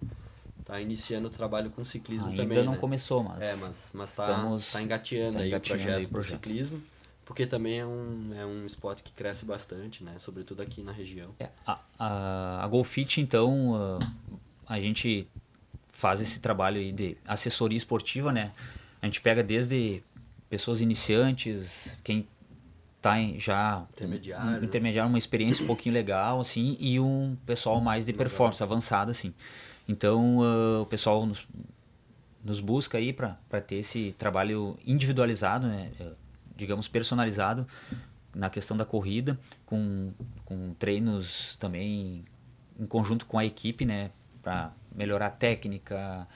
tá 0.63 0.79
iniciando 0.79 1.27
o 1.27 1.31
trabalho 1.31 1.71
com 1.71 1.83
ciclismo 1.83 2.29
Ainda 2.29 2.43
também. 2.43 2.57
Ainda 2.59 2.67
não 2.67 2.75
né? 2.75 2.79
começou, 2.79 3.23
mas. 3.23 3.41
É, 3.41 3.55
mas, 3.55 3.89
mas 3.93 4.15
tá, 4.15 4.29
Estamos, 4.29 4.71
tá 4.71 4.81
engateando, 4.81 5.37
tá 5.39 5.43
aí, 5.43 5.53
o 5.53 5.59
projeto 5.59 5.97
aí 5.97 6.07
projeto 6.07 6.31
do 6.31 6.43
ciclismo 6.43 6.94
porque 7.25 7.45
também 7.47 7.79
é 7.79 7.85
um, 7.85 8.33
é 8.37 8.45
um 8.45 8.65
esporte 8.65 9.01
que 9.01 9.11
cresce 9.11 9.43
bastante, 9.45 10.03
né? 10.03 10.13
Sobretudo 10.19 10.61
aqui 10.61 10.83
na 10.83 10.91
região. 10.91 11.31
É, 11.39 11.49
a, 11.65 11.79
a, 11.97 12.63
a 12.63 12.67
Golfit, 12.67 13.19
então, 13.19 13.99
a, 14.67 14.75
a 14.75 14.79
gente 14.79 15.27
faz 15.89 16.21
esse 16.21 16.39
trabalho 16.39 16.77
aí 16.77 16.91
de 16.91 17.17
assessoria 17.25 17.77
esportiva, 17.77 18.31
né? 18.31 18.51
A 19.01 19.05
gente 19.05 19.21
pega 19.21 19.41
desde 19.41 20.03
pessoas 20.49 20.81
iniciantes, 20.81 21.97
quem 22.03 22.27
tá 23.01 23.19
em 23.19 23.39
já 23.39 23.85
intermediário, 23.93 24.61
um, 24.61 24.63
intermediário 24.63 25.09
uma 25.09 25.17
experiência 25.17 25.63
um 25.63 25.67
pouquinho 25.67 25.93
legal 25.93 26.39
assim 26.39 26.75
e 26.79 26.99
um 26.99 27.37
pessoal 27.45 27.79
mais 27.79 28.05
de 28.05 28.13
performance 28.13 28.61
legal. 28.61 28.73
avançado 28.73 29.11
assim. 29.11 29.33
Então 29.87 30.37
uh, 30.39 30.81
o 30.81 30.85
pessoal 30.85 31.25
nos, 31.25 31.47
nos 32.43 32.59
busca 32.59 32.97
aí 32.97 33.13
para 33.13 33.61
ter 33.65 33.75
esse 33.75 34.15
trabalho 34.17 34.77
individualizado, 34.85 35.67
né? 35.67 35.91
Digamos, 36.55 36.87
personalizado 36.87 37.67
na 38.35 38.49
questão 38.49 38.75
da 38.75 38.85
corrida, 38.85 39.39
com, 39.65 40.13
com 40.43 40.73
treinos 40.73 41.55
também 41.55 42.25
em 42.77 42.85
conjunto 42.85 43.25
com 43.25 43.39
a 43.39 43.45
equipe, 43.45 43.85
né, 43.85 44.11
para 44.43 44.73
melhorar 44.93 45.27
a 45.27 45.31
técnica, 45.31 46.27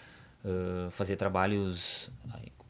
uh, 0.44 0.90
fazer 0.92 1.18
trabalhos, 1.18 2.10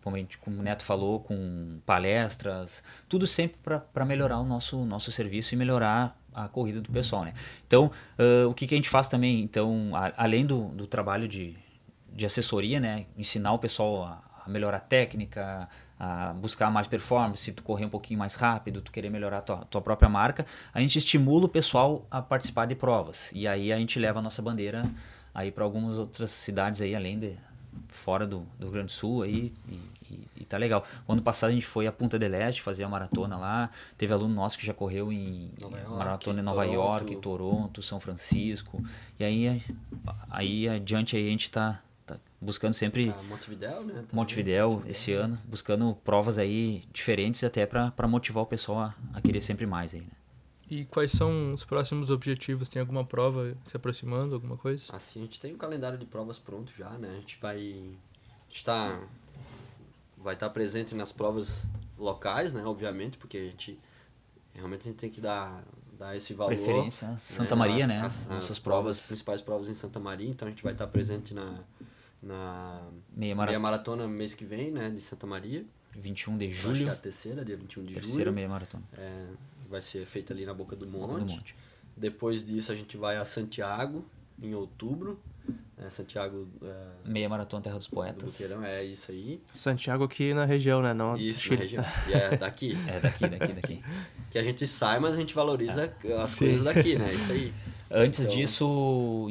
como 0.02 0.60
o 0.60 0.64
Neto 0.64 0.84
falou, 0.84 1.20
com 1.20 1.80
palestras, 1.86 2.84
tudo 3.08 3.28
sempre 3.28 3.80
para 3.94 4.06
melhorar 4.06 4.40
o 4.40 4.44
nosso, 4.44 4.84
nosso 4.86 5.12
serviço 5.12 5.54
e 5.54 5.58
melhorar 5.58 6.18
a 6.34 6.48
corrida 6.48 6.82
do 6.82 6.92
pessoal, 6.92 7.24
né? 7.24 7.34
Então, 7.68 7.92
uh, 8.18 8.48
o 8.48 8.54
que, 8.54 8.66
que 8.66 8.74
a 8.74 8.78
gente 8.78 8.90
faz 8.90 9.08
também, 9.08 9.42
então, 9.42 9.96
a, 9.96 10.14
além 10.18 10.46
do, 10.46 10.70
do 10.70 10.88
trabalho 10.88 11.28
de, 11.28 11.56
de 12.12 12.26
assessoria, 12.26 12.80
né, 12.80 13.06
ensinar 13.18 13.54
o 13.54 13.60
pessoal 13.60 14.04
a, 14.04 14.44
a 14.46 14.50
melhorar 14.50 14.78
a 14.78 14.82
técnica, 14.82 15.68
a 16.00 16.32
buscar 16.34 16.72
mais 16.72 16.88
performance, 16.88 17.52
tu 17.52 17.62
correr 17.62 17.86
um 17.86 17.90
pouquinho 17.90 18.18
mais 18.18 18.36
rápido, 18.36 18.82
tu 18.82 18.92
querer 18.92 19.10
melhorar 19.10 19.40
a 19.40 19.42
tua, 19.42 19.58
tua 19.66 19.82
própria 19.82 20.08
marca, 20.08 20.46
a 20.74 20.80
gente 20.80 20.98
estimula 20.98 21.46
o 21.46 21.50
pessoal 21.50 22.08
a 22.10 22.22
participar 22.22 22.66
de 22.66 22.76
provas. 22.76 23.32
E 23.34 23.46
aí 23.46 23.74
a 23.74 23.78
gente 23.78 24.00
leva 24.00 24.20
a 24.20 24.22
nossa 24.22 24.42
bandeira 24.42 24.84
aí 25.36 25.52
para 25.52 25.66
algumas 25.66 25.98
outras 25.98 26.32
cidades 26.32 26.82
aí, 26.82 26.96
além 26.96 27.20
de 27.20 27.36
fora 27.90 28.26
do, 28.26 28.40
do 28.58 28.66
Rio 28.66 28.72
Grande 28.72 28.88
do 28.88 28.92
Sul 28.92 29.24
aí, 29.24 29.54
e, 29.68 29.74
e, 30.12 30.28
e, 30.38 30.46
tá 30.46 30.58
legal. 30.58 30.86
O 31.06 31.12
ano 31.12 31.22
passado 31.22 31.50
a 31.50 31.54
gente 31.54 31.66
foi 31.66 31.86
a 31.86 31.92
Punta 31.92 32.18
del 32.18 32.34
Este 32.34 32.62
fazer 32.62 32.84
a 32.84 32.90
maratona 32.90 33.36
lá, 33.38 33.70
teve 33.98 34.14
aluno 34.14 34.34
nosso 34.34 34.58
que 34.58 34.66
já 34.66 34.74
correu 34.74 35.12
em 35.12 35.52
York, 35.60 35.90
maratona 35.90 36.40
em 36.40 36.44
Nova 36.44 36.64
Toronto. 36.64 36.76
York, 36.76 37.16
Toronto, 37.18 37.82
São 37.82 38.00
Francisco, 38.00 38.82
e 39.20 39.24
aí, 39.24 39.64
aí 40.30 40.70
adiante 40.70 41.18
aí 41.18 41.28
a 41.28 41.32
gente 41.32 41.52
tá 41.52 41.82
buscando 42.42 42.74
sempre 42.74 43.10
ah, 43.10 43.24
Montevidéu, 43.24 43.84
né? 43.84 43.94
Também. 43.94 44.08
Montevidéu 44.12 44.84
esse 44.88 45.14
ano, 45.14 45.38
buscando 45.46 45.94
provas 46.04 46.38
aí 46.38 46.84
diferentes 46.94 47.44
até 47.44 47.66
para 47.66 48.08
motivar 48.08 48.44
o 48.44 48.46
pessoal 48.46 48.80
a, 48.80 48.96
a, 49.14 49.22
querer 49.22 49.42
sempre 49.42 49.66
mais 49.66 49.94
aí, 49.94 50.02
né? 50.02 50.08
E 50.70 50.86
quais 50.86 51.12
são 51.12 51.54
os 51.54 51.66
próximos 51.66 52.12
objetivos? 52.12 52.70
Tem 52.70 52.80
alguma 52.80 53.04
prova 53.04 53.58
se 53.66 53.76
aproximando, 53.76 54.36
alguma 54.36 54.56
coisa? 54.56 54.84
Assim, 54.90 55.22
a 55.22 55.24
gente 55.24 55.40
tem 55.40 55.54
um 55.54 55.58
calendário 55.58 55.98
de 55.98 56.06
provas 56.06 56.38
pronto 56.38 56.72
já, 56.78 56.92
né? 56.92 57.10
A 57.10 57.20
gente 57.20 57.40
vai 57.42 57.98
está 58.50 59.00
vai 60.16 60.34
estar 60.34 60.50
presente 60.50 60.94
nas 60.94 61.12
provas 61.12 61.64
locais, 61.98 62.54
né, 62.54 62.64
obviamente, 62.64 63.18
porque 63.18 63.38
a 63.38 63.44
gente 63.44 63.80
realmente 64.54 64.82
a 64.82 64.92
gente 64.92 64.98
tem 64.98 65.10
que 65.10 65.22
dar 65.22 65.64
dar 65.98 66.16
esse 66.16 66.34
valor. 66.34 66.56
Preferência, 66.56 67.10
né? 67.10 67.18
Santa 67.18 67.56
né? 67.56 67.60
Maria, 67.60 67.84
as, 67.84 67.90
né? 67.90 68.02
As, 68.02 68.28
Nossas 68.28 68.52
as 68.52 68.60
provas, 68.60 68.98
provas, 68.98 69.08
principais 69.08 69.42
provas 69.42 69.70
em 69.70 69.74
Santa 69.74 70.00
Maria, 70.00 70.30
então 70.30 70.48
a 70.48 70.52
gente 70.52 70.64
vai 70.64 70.72
estar 70.72 70.88
presente 70.88 71.34
na 71.34 71.60
na 72.22 72.82
meia, 73.16 73.36
maratona. 73.36 73.46
meia 73.46 73.60
maratona 73.60 74.08
mês 74.08 74.34
que 74.34 74.46
vem, 74.46 74.72
né, 74.72 74.90
de 74.90 75.00
Santa 75.00 75.26
Maria. 75.26 75.66
21 75.96 76.38
de 76.38 76.50
julho. 76.52 76.74
Acho 76.74 76.84
que 76.84 76.90
é 76.90 76.94
a 76.94 76.96
terceira, 76.96 77.46
dia 77.46 77.58
21 77.58 77.66
de 77.66 77.94
terceira 77.94 78.02
julho. 78.02 78.08
Terceira 78.08 78.32
meia 78.32 78.50
maratona. 78.50 78.84
É, 78.98 79.28
vai 79.70 79.82
ser 79.82 80.06
feita 80.06 80.34
ali 80.34 80.46
na 80.46 80.54
Boca 80.54 80.76
do 80.76 80.86
Monte. 80.86 81.08
Boca 81.08 81.20
do 81.20 81.32
Monte. 81.32 81.56
Depois 81.96 82.46
disso 82.46 82.72
a 82.72 82.76
gente 82.76 82.96
vai 82.96 83.18
a 83.18 83.26
Santiago, 83.26 84.06
em 84.42 84.54
outubro. 84.54 85.20
É, 85.78 85.90
Santiago. 85.90 86.48
É, 86.62 87.10
meia 87.10 87.28
maratona 87.28 87.64
Terra 87.64 87.78
dos 87.78 87.88
Poetas. 87.88 88.38
Do 88.38 88.64
é 88.64 88.84
isso 88.84 89.12
aí. 89.12 89.42
Santiago 89.54 90.04
aqui 90.04 90.34
na 90.34 90.46
região, 90.46 90.82
né? 90.82 90.94
Não 90.94 91.16
isso, 91.16 91.42
Chile. 91.42 91.56
na 91.56 91.62
região. 91.64 91.86
E 92.08 92.14
é 92.14 92.38
daqui. 92.38 92.78
é 92.88 93.00
daqui, 93.00 93.28
daqui, 93.28 93.54
daqui. 93.54 93.84
que 94.30 94.38
a 94.38 94.44
gente 94.44 94.68
sai, 94.68 95.00
mas 95.00 95.14
a 95.14 95.18
gente 95.18 95.34
valoriza 95.34 95.94
é. 96.04 96.14
as 96.22 96.30
Sim. 96.32 96.46
coisas 96.46 96.64
daqui, 96.64 96.98
né? 96.98 97.14
Isso 97.14 97.32
aí. 97.32 97.54
Antes 97.90 98.20
então... 98.20 98.36
disso, 98.36 99.28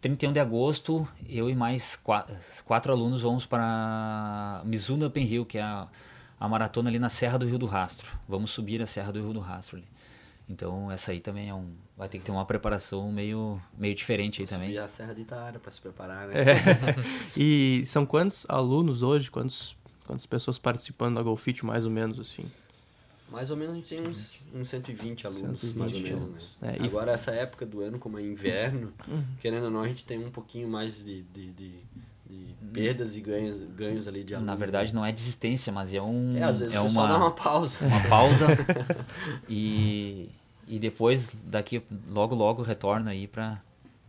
31 0.00 0.32
de 0.32 0.38
agosto, 0.38 1.08
eu 1.28 1.50
e 1.50 1.54
mais 1.54 1.96
quatro, 1.96 2.36
quatro 2.64 2.92
alunos 2.92 3.22
vamos 3.22 3.44
para 3.44 4.62
Mizuno 4.64 5.06
Open 5.06 5.26
Hill, 5.26 5.44
que 5.44 5.58
é 5.58 5.62
a, 5.62 5.88
a, 6.38 6.48
maratona 6.48 6.88
ali 6.88 7.00
na 7.00 7.08
Serra 7.08 7.36
do 7.36 7.46
Rio 7.46 7.58
do 7.58 7.66
Rastro. 7.66 8.10
Vamos 8.28 8.50
subir 8.52 8.80
a 8.80 8.86
Serra 8.86 9.12
do 9.12 9.20
Rio 9.20 9.32
do 9.32 9.40
Rastro 9.40 9.78
ali. 9.78 9.86
Então 10.48 10.90
essa 10.90 11.10
aí 11.10 11.20
também 11.20 11.48
é 11.48 11.54
um. 11.54 11.72
Vai 11.96 12.08
ter 12.08 12.18
que 12.18 12.24
ter 12.24 12.30
uma 12.30 12.46
preparação 12.46 13.10
meio, 13.10 13.60
meio 13.76 13.94
diferente 13.94 14.40
aí 14.40 14.46
Vamos 14.46 14.56
também. 14.56 14.68
Subir 14.68 14.84
a 14.84 14.88
Serra 14.88 15.14
de 15.14 15.20
Itaara 15.22 15.58
para 15.58 15.70
se 15.70 15.80
preparar, 15.80 16.28
né? 16.28 16.34
É. 16.42 16.94
e 17.36 17.84
são 17.84 18.06
quantos 18.06 18.46
alunos 18.48 19.02
hoje? 19.02 19.30
Quantos, 19.30 19.76
quantas 20.06 20.26
pessoas 20.26 20.58
participando 20.58 21.16
da 21.16 21.22
Golfit, 21.22 21.66
mais 21.66 21.84
ou 21.84 21.90
menos 21.90 22.20
assim? 22.20 22.48
Mais 23.30 23.50
ou 23.50 23.56
menos 23.56 23.72
a 23.72 23.76
gente 23.76 23.88
tem 23.88 24.00
uns, 24.00 24.40
uns 24.54 24.68
120 24.68 25.26
alunos, 25.26 25.60
120 25.60 25.76
mais 25.76 25.92
ou 25.92 26.00
menos. 26.00 26.56
Né? 26.60 26.76
É, 26.80 26.84
Agora, 26.84 27.12
essa 27.12 27.30
época 27.30 27.66
do 27.66 27.82
ano, 27.82 27.98
como 27.98 28.18
é 28.18 28.22
inverno, 28.22 28.92
uhum. 29.06 29.22
querendo 29.40 29.64
ou 29.64 29.70
não, 29.70 29.82
a 29.82 29.88
gente 29.88 30.04
tem 30.04 30.24
um 30.24 30.30
pouquinho 30.30 30.66
mais 30.66 31.04
de, 31.04 31.22
de, 31.24 31.50
de, 31.50 31.74
de 32.26 32.54
perdas 32.72 33.16
e 33.16 33.20
ganhos, 33.20 33.62
ganhos 33.64 34.08
ali 34.08 34.24
de 34.24 34.34
alunos. 34.34 34.46
Na 34.46 34.56
verdade, 34.56 34.94
não 34.94 35.04
é 35.04 35.12
desistência, 35.12 35.70
mas 35.70 35.92
é 35.92 36.00
um. 36.00 36.38
É, 36.38 36.42
às 36.42 36.60
vezes 36.60 36.74
é 36.74 36.80
uma, 36.80 37.06
dá 37.06 37.16
uma 37.18 37.30
pausa. 37.30 37.84
Uma 37.84 38.00
pausa. 38.08 38.46
e, 39.46 40.30
e 40.66 40.78
depois, 40.78 41.36
daqui, 41.44 41.82
logo, 42.08 42.34
logo, 42.34 42.62
retorna 42.62 43.10
aí 43.10 43.26
para 43.26 43.60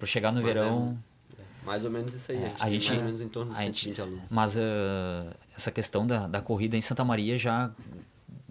chegar 0.06 0.32
no 0.32 0.42
mas 0.42 0.46
verão. 0.46 0.98
É, 1.38 1.66
mais 1.66 1.84
ou 1.84 1.92
menos 1.92 2.14
isso 2.14 2.32
aí. 2.32 2.38
É, 2.38 2.46
a 2.46 2.50
gente, 2.50 2.64
a 2.64 2.70
gente 2.70 2.88
mais 2.88 3.00
ou 3.00 3.06
menos 3.06 3.22
em 3.22 3.28
torno 3.28 3.52
de 3.52 3.58
120 3.58 3.86
gente, 3.86 4.02
alunos. 4.02 4.24
Mas 4.30 4.56
uh, 4.56 5.36
essa 5.58 5.72
questão 5.72 6.08
da, 6.08 6.26
da 6.26 6.42
corrida 6.42 6.78
em 6.78 6.82
Santa 6.82 7.04
Maria 7.04 7.38
já 7.38 7.70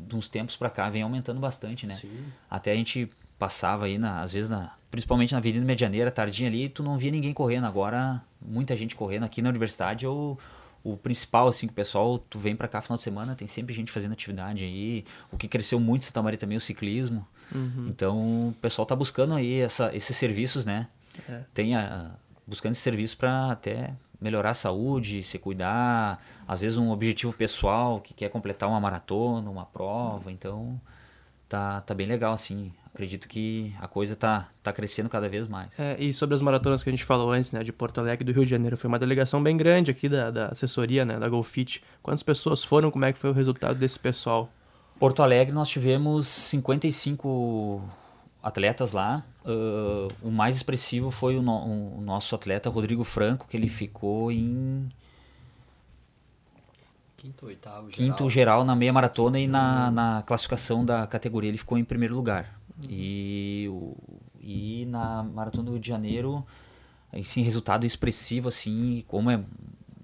de 0.09 0.17
uns 0.17 0.29
tempos 0.29 0.57
para 0.57 0.71
cá 0.71 0.88
vem 0.88 1.03
aumentando 1.03 1.41
bastante, 1.41 1.87
né? 1.87 1.95
Sim. 1.95 2.25
Até 2.50 2.73
a 2.73 2.75
gente 2.75 3.09
passava 3.38 3.87
aí, 3.87 3.99
na, 3.99 4.21
às 4.21 4.33
vezes, 4.33 4.50
na, 4.50 4.73
principalmente 4.91 5.33
na 5.33 5.38
Avenida 5.38 5.65
Medianeira, 5.65 6.11
tardinha 6.11 6.49
ali, 6.49 6.69
tu 6.69 6.83
não 6.83 6.99
via 6.99 7.11
ninguém 7.11 7.33
correndo. 7.33 7.67
Agora, 7.67 8.23
muita 8.41 8.77
gente 8.77 8.97
correndo 8.97 9.25
aqui 9.25 9.41
na 9.41 9.49
universidade. 9.49 10.07
O, 10.07 10.37
o 10.83 10.97
principal, 10.97 11.49
assim, 11.49 11.67
que 11.67 11.73
o 11.73 11.77
pessoal, 11.77 12.19
tu 12.19 12.38
vem 12.38 12.57
para 12.57 12.67
cá 12.67 12.81
final 12.81 12.97
de 12.97 13.03
semana, 13.03 13.35
tem 13.35 13.47
sempre 13.47 13.75
gente 13.75 13.93
fazendo 13.93 14.12
atividade 14.12 14.65
aí. 14.65 15.05
O 15.31 15.37
que 15.37 15.47
cresceu 15.47 15.79
muito 15.79 16.03
em 16.03 16.05
Santa 16.07 16.23
Maria 16.23 16.38
também 16.38 16.57
é 16.57 16.59
o 16.59 16.61
ciclismo. 16.61 17.27
Uhum. 17.55 17.87
Então, 17.88 18.49
o 18.49 18.55
pessoal 18.61 18.85
tá 18.87 18.97
buscando 18.97 19.35
aí 19.35 19.61
essa, 19.61 19.95
esses 19.95 20.17
serviços, 20.17 20.67
né? 20.67 20.88
É. 21.29 21.43
Tem 21.55 21.77
a, 21.77 22.11
buscando 22.47 22.73
esse 22.73 22.81
serviço 22.81 23.17
para 23.17 23.53
até 23.53 23.95
melhorar 24.21 24.51
a 24.51 24.55
saúde, 24.55 25.23
se 25.23 25.39
cuidar, 25.39 26.23
às 26.47 26.61
vezes 26.61 26.77
um 26.77 26.91
objetivo 26.91 27.33
pessoal 27.33 28.01
que 28.01 28.13
quer 28.15 28.29
completar 28.29 28.69
uma 28.69 28.81
maratona, 28.81 29.49
uma 29.49 29.65
prova, 29.65 30.33
então 30.33 30.81
tá, 31.49 31.81
tá 31.81 31.95
bem 31.95 32.07
legal 32.07 32.33
assim. 32.33 32.73
Acredito 32.93 33.29
que 33.29 33.73
a 33.81 33.87
coisa 33.87 34.17
tá, 34.17 34.49
tá 34.61 34.73
crescendo 34.73 35.09
cada 35.09 35.29
vez 35.29 35.47
mais. 35.47 35.79
É, 35.79 35.97
e 36.03 36.13
sobre 36.13 36.35
as 36.35 36.43
maratonas 36.43 36.83
que 36.83 36.91
a 36.91 36.93
gente 36.93 37.05
falou 37.05 37.31
antes, 37.31 37.53
né, 37.53 37.63
de 37.63 37.73
Porto 37.73 37.99
Alegre 38.01 38.25
e 38.25 38.27
do 38.27 38.35
Rio 38.35 38.45
de 38.45 38.51
Janeiro, 38.51 38.77
foi 38.77 38.89
uma 38.89 38.99
delegação 38.99 39.41
bem 39.41 39.57
grande 39.57 39.91
aqui 39.91 40.09
da, 40.09 40.31
da 40.31 40.47
assessoria, 40.49 41.05
né, 41.05 41.19
da 41.19 41.29
Golfit. 41.29 41.83
Quantas 42.03 42.25
pessoas 42.25 42.65
foram? 42.65 42.91
Como 42.91 43.05
é 43.05 43.13
que 43.13 43.19
foi 43.19 43.31
o 43.31 43.33
resultado 43.33 43.79
desse 43.79 43.99
pessoal? 43.99 44.51
Porto 44.99 45.23
Alegre 45.23 45.55
nós 45.55 45.69
tivemos 45.69 46.27
55 46.27 47.81
atletas 48.42 48.92
lá. 48.92 49.25
Uh, 49.45 50.09
o 50.23 50.30
mais 50.30 50.57
expressivo 50.57 51.11
foi 51.11 51.37
o, 51.37 51.42
no, 51.42 51.97
o, 51.97 52.00
nosso 52.00 52.35
atleta 52.35 52.71
Rodrigo 52.71 53.04
Franco, 53.04 53.47
que 53.49 53.57
ele 53.57 53.68
ficou 53.68 54.30
em 54.30 54.88
Quinto, 57.16 57.47
oitavo, 57.47 57.90
geral. 57.90 57.92
quinto 57.92 58.30
geral 58.30 58.64
na 58.64 58.76
meia 58.76 58.92
maratona 58.92 59.40
e 59.40 59.49
na, 59.49 59.90
na 59.90 60.23
classificação 60.23 60.85
da 60.85 61.04
categoria 61.04 61.50
ele 61.50 61.59
ficou 61.59 61.76
em 61.76 61.85
primeiro 61.85 62.14
lugar. 62.14 62.61
E, 62.88 63.68
e 64.40 64.87
na 64.87 65.25
maratona 65.25 65.64
do 65.64 65.73
Rio 65.73 65.80
de 65.80 65.88
Janeiro, 65.88 66.47
assim, 67.12 67.42
resultado 67.42 67.85
expressivo, 67.85 68.47
assim, 68.47 69.04
como 69.09 69.33
é, 69.33 69.40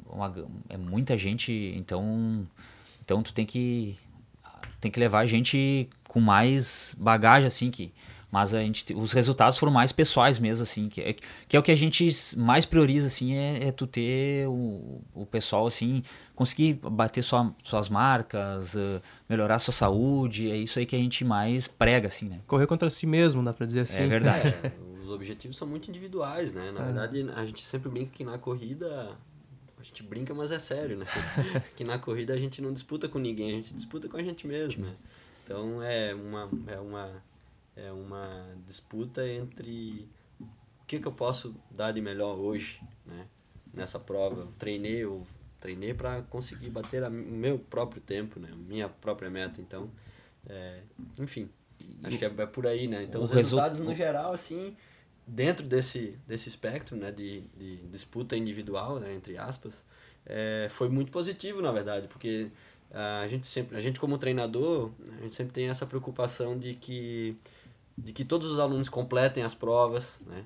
uma, 0.08 0.34
é 0.68 0.76
muita 0.76 1.16
gente, 1.16 1.52
então, 1.76 2.44
então 3.04 3.22
tu 3.22 3.32
tem 3.32 3.46
que, 3.46 3.96
tem 4.80 4.90
que 4.90 4.98
levar 4.98 5.20
a 5.20 5.26
gente 5.26 5.88
com 6.08 6.20
mais 6.20 6.96
bagagem, 6.98 7.46
assim, 7.46 7.70
que 7.70 7.92
mas 8.34 8.52
a 8.52 8.60
gente, 8.60 8.92
os 8.94 9.12
resultados 9.12 9.56
foram 9.56 9.72
mais 9.72 9.92
pessoais 9.92 10.40
mesmo, 10.40 10.64
assim, 10.64 10.88
que 10.88 11.00
é, 11.00 11.14
que 11.46 11.56
é 11.56 11.60
o 11.60 11.62
que 11.62 11.70
a 11.70 11.76
gente 11.76 12.10
mais 12.36 12.66
prioriza, 12.66 13.06
assim, 13.06 13.36
é, 13.36 13.68
é 13.68 13.70
tu 13.70 13.86
ter 13.86 14.48
o, 14.48 15.00
o 15.14 15.24
pessoal, 15.24 15.68
assim, 15.68 16.02
conseguir 16.34 16.74
bater 16.82 17.22
sua, 17.22 17.54
suas 17.62 17.88
marcas, 17.88 18.74
uh, 18.74 19.00
melhorar 19.28 19.60
sua 19.60 19.72
saúde, 19.72 20.50
é 20.50 20.56
isso 20.56 20.80
aí 20.80 20.84
que 20.84 20.96
a 20.96 20.98
gente 20.98 21.24
mais 21.24 21.68
prega, 21.68 22.08
assim, 22.08 22.28
né? 22.28 22.40
Correr 22.44 22.66
contra 22.66 22.90
si 22.90 23.06
mesmo, 23.06 23.40
dá 23.40 23.52
pra 23.52 23.64
dizer 23.66 23.80
assim. 23.82 24.02
É 24.02 24.06
verdade. 24.08 24.48
É, 24.48 24.72
os 25.04 25.10
objetivos 25.10 25.56
são 25.56 25.68
muito 25.68 25.88
individuais, 25.88 26.52
né? 26.52 26.72
Na 26.72 26.80
É. 26.80 26.84
verdade, 26.86 27.30
a 27.36 27.46
gente 27.46 27.64
sempre 27.64 27.88
brinca 27.88 28.10
que 28.12 28.24
na 28.24 28.36
corrida. 28.36 29.16
A 29.78 29.82
gente 29.84 30.02
brinca, 30.02 30.34
mas 30.34 30.50
é 30.50 30.58
sério, 30.58 30.96
né? 30.96 31.06
que 31.76 31.84
na 31.84 31.98
corrida 32.00 32.34
a 32.34 32.36
gente 32.36 32.60
não 32.60 32.72
disputa 32.72 33.08
com 33.08 33.20
ninguém, 33.20 33.50
a 33.50 33.54
gente 33.54 33.72
disputa 33.72 34.08
com 34.08 34.16
a 34.16 34.22
gente 34.24 34.44
mesmo. 34.44 34.86
Né? 34.86 34.92
Então 35.44 35.80
é 35.80 36.12
uma, 36.14 36.50
é 36.66 36.80
uma, 36.80 37.22
é 37.76 37.90
uma 37.92 38.56
disputa 38.66 39.26
entre 39.28 40.08
o 40.40 40.46
que, 40.86 40.98
que 41.00 41.06
eu 41.06 41.12
posso 41.12 41.54
dar 41.70 41.92
de 41.92 42.00
melhor 42.00 42.36
hoje, 42.38 42.80
né? 43.06 43.26
Nessa 43.72 43.98
prova. 43.98 44.42
Eu 44.42 44.52
treinei, 44.58 44.98
eu 44.98 45.26
treinei 45.60 45.92
para 45.94 46.22
conseguir 46.22 46.70
bater 46.70 47.02
o 47.02 47.10
meu 47.10 47.58
próprio 47.58 48.00
tempo, 48.00 48.38
né? 48.38 48.48
Minha 48.68 48.88
própria 48.88 49.28
meta. 49.30 49.60
Então, 49.60 49.90
é, 50.46 50.80
enfim, 51.18 51.48
acho 52.02 52.18
que 52.18 52.24
é, 52.24 52.28
é 52.36 52.46
por 52.46 52.66
aí, 52.66 52.86
né? 52.86 53.02
Então, 53.02 53.22
os 53.22 53.30
resu- 53.30 53.56
resultados 53.56 53.80
no 53.80 53.94
geral, 53.94 54.32
assim, 54.32 54.76
dentro 55.26 55.66
desse, 55.66 56.18
desse 56.26 56.48
espectro, 56.48 56.96
né? 56.96 57.10
De, 57.10 57.40
de 57.56 57.76
disputa 57.88 58.36
individual, 58.36 59.00
né? 59.00 59.14
Entre 59.14 59.36
aspas, 59.36 59.82
é, 60.24 60.68
foi 60.70 60.88
muito 60.88 61.10
positivo, 61.10 61.60
na 61.60 61.72
verdade, 61.72 62.06
porque 62.06 62.50
a 62.92 63.26
gente 63.26 63.46
sempre, 63.46 63.76
a 63.76 63.80
gente 63.80 63.98
como 63.98 64.16
treinador, 64.18 64.92
a 65.18 65.22
gente 65.22 65.34
sempre 65.34 65.52
tem 65.52 65.68
essa 65.68 65.84
preocupação 65.84 66.56
de 66.56 66.74
que 66.74 67.36
de 67.96 68.12
que 68.12 68.24
todos 68.24 68.50
os 68.50 68.58
alunos 68.58 68.88
completem 68.88 69.42
as 69.44 69.54
provas, 69.54 70.20
né? 70.26 70.44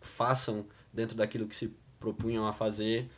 façam 0.00 0.64
dentro 0.92 1.16
daquilo 1.16 1.46
que 1.46 1.54
se 1.56 1.76
propunham 2.00 2.46
a 2.46 2.52
fazer, 2.52 3.08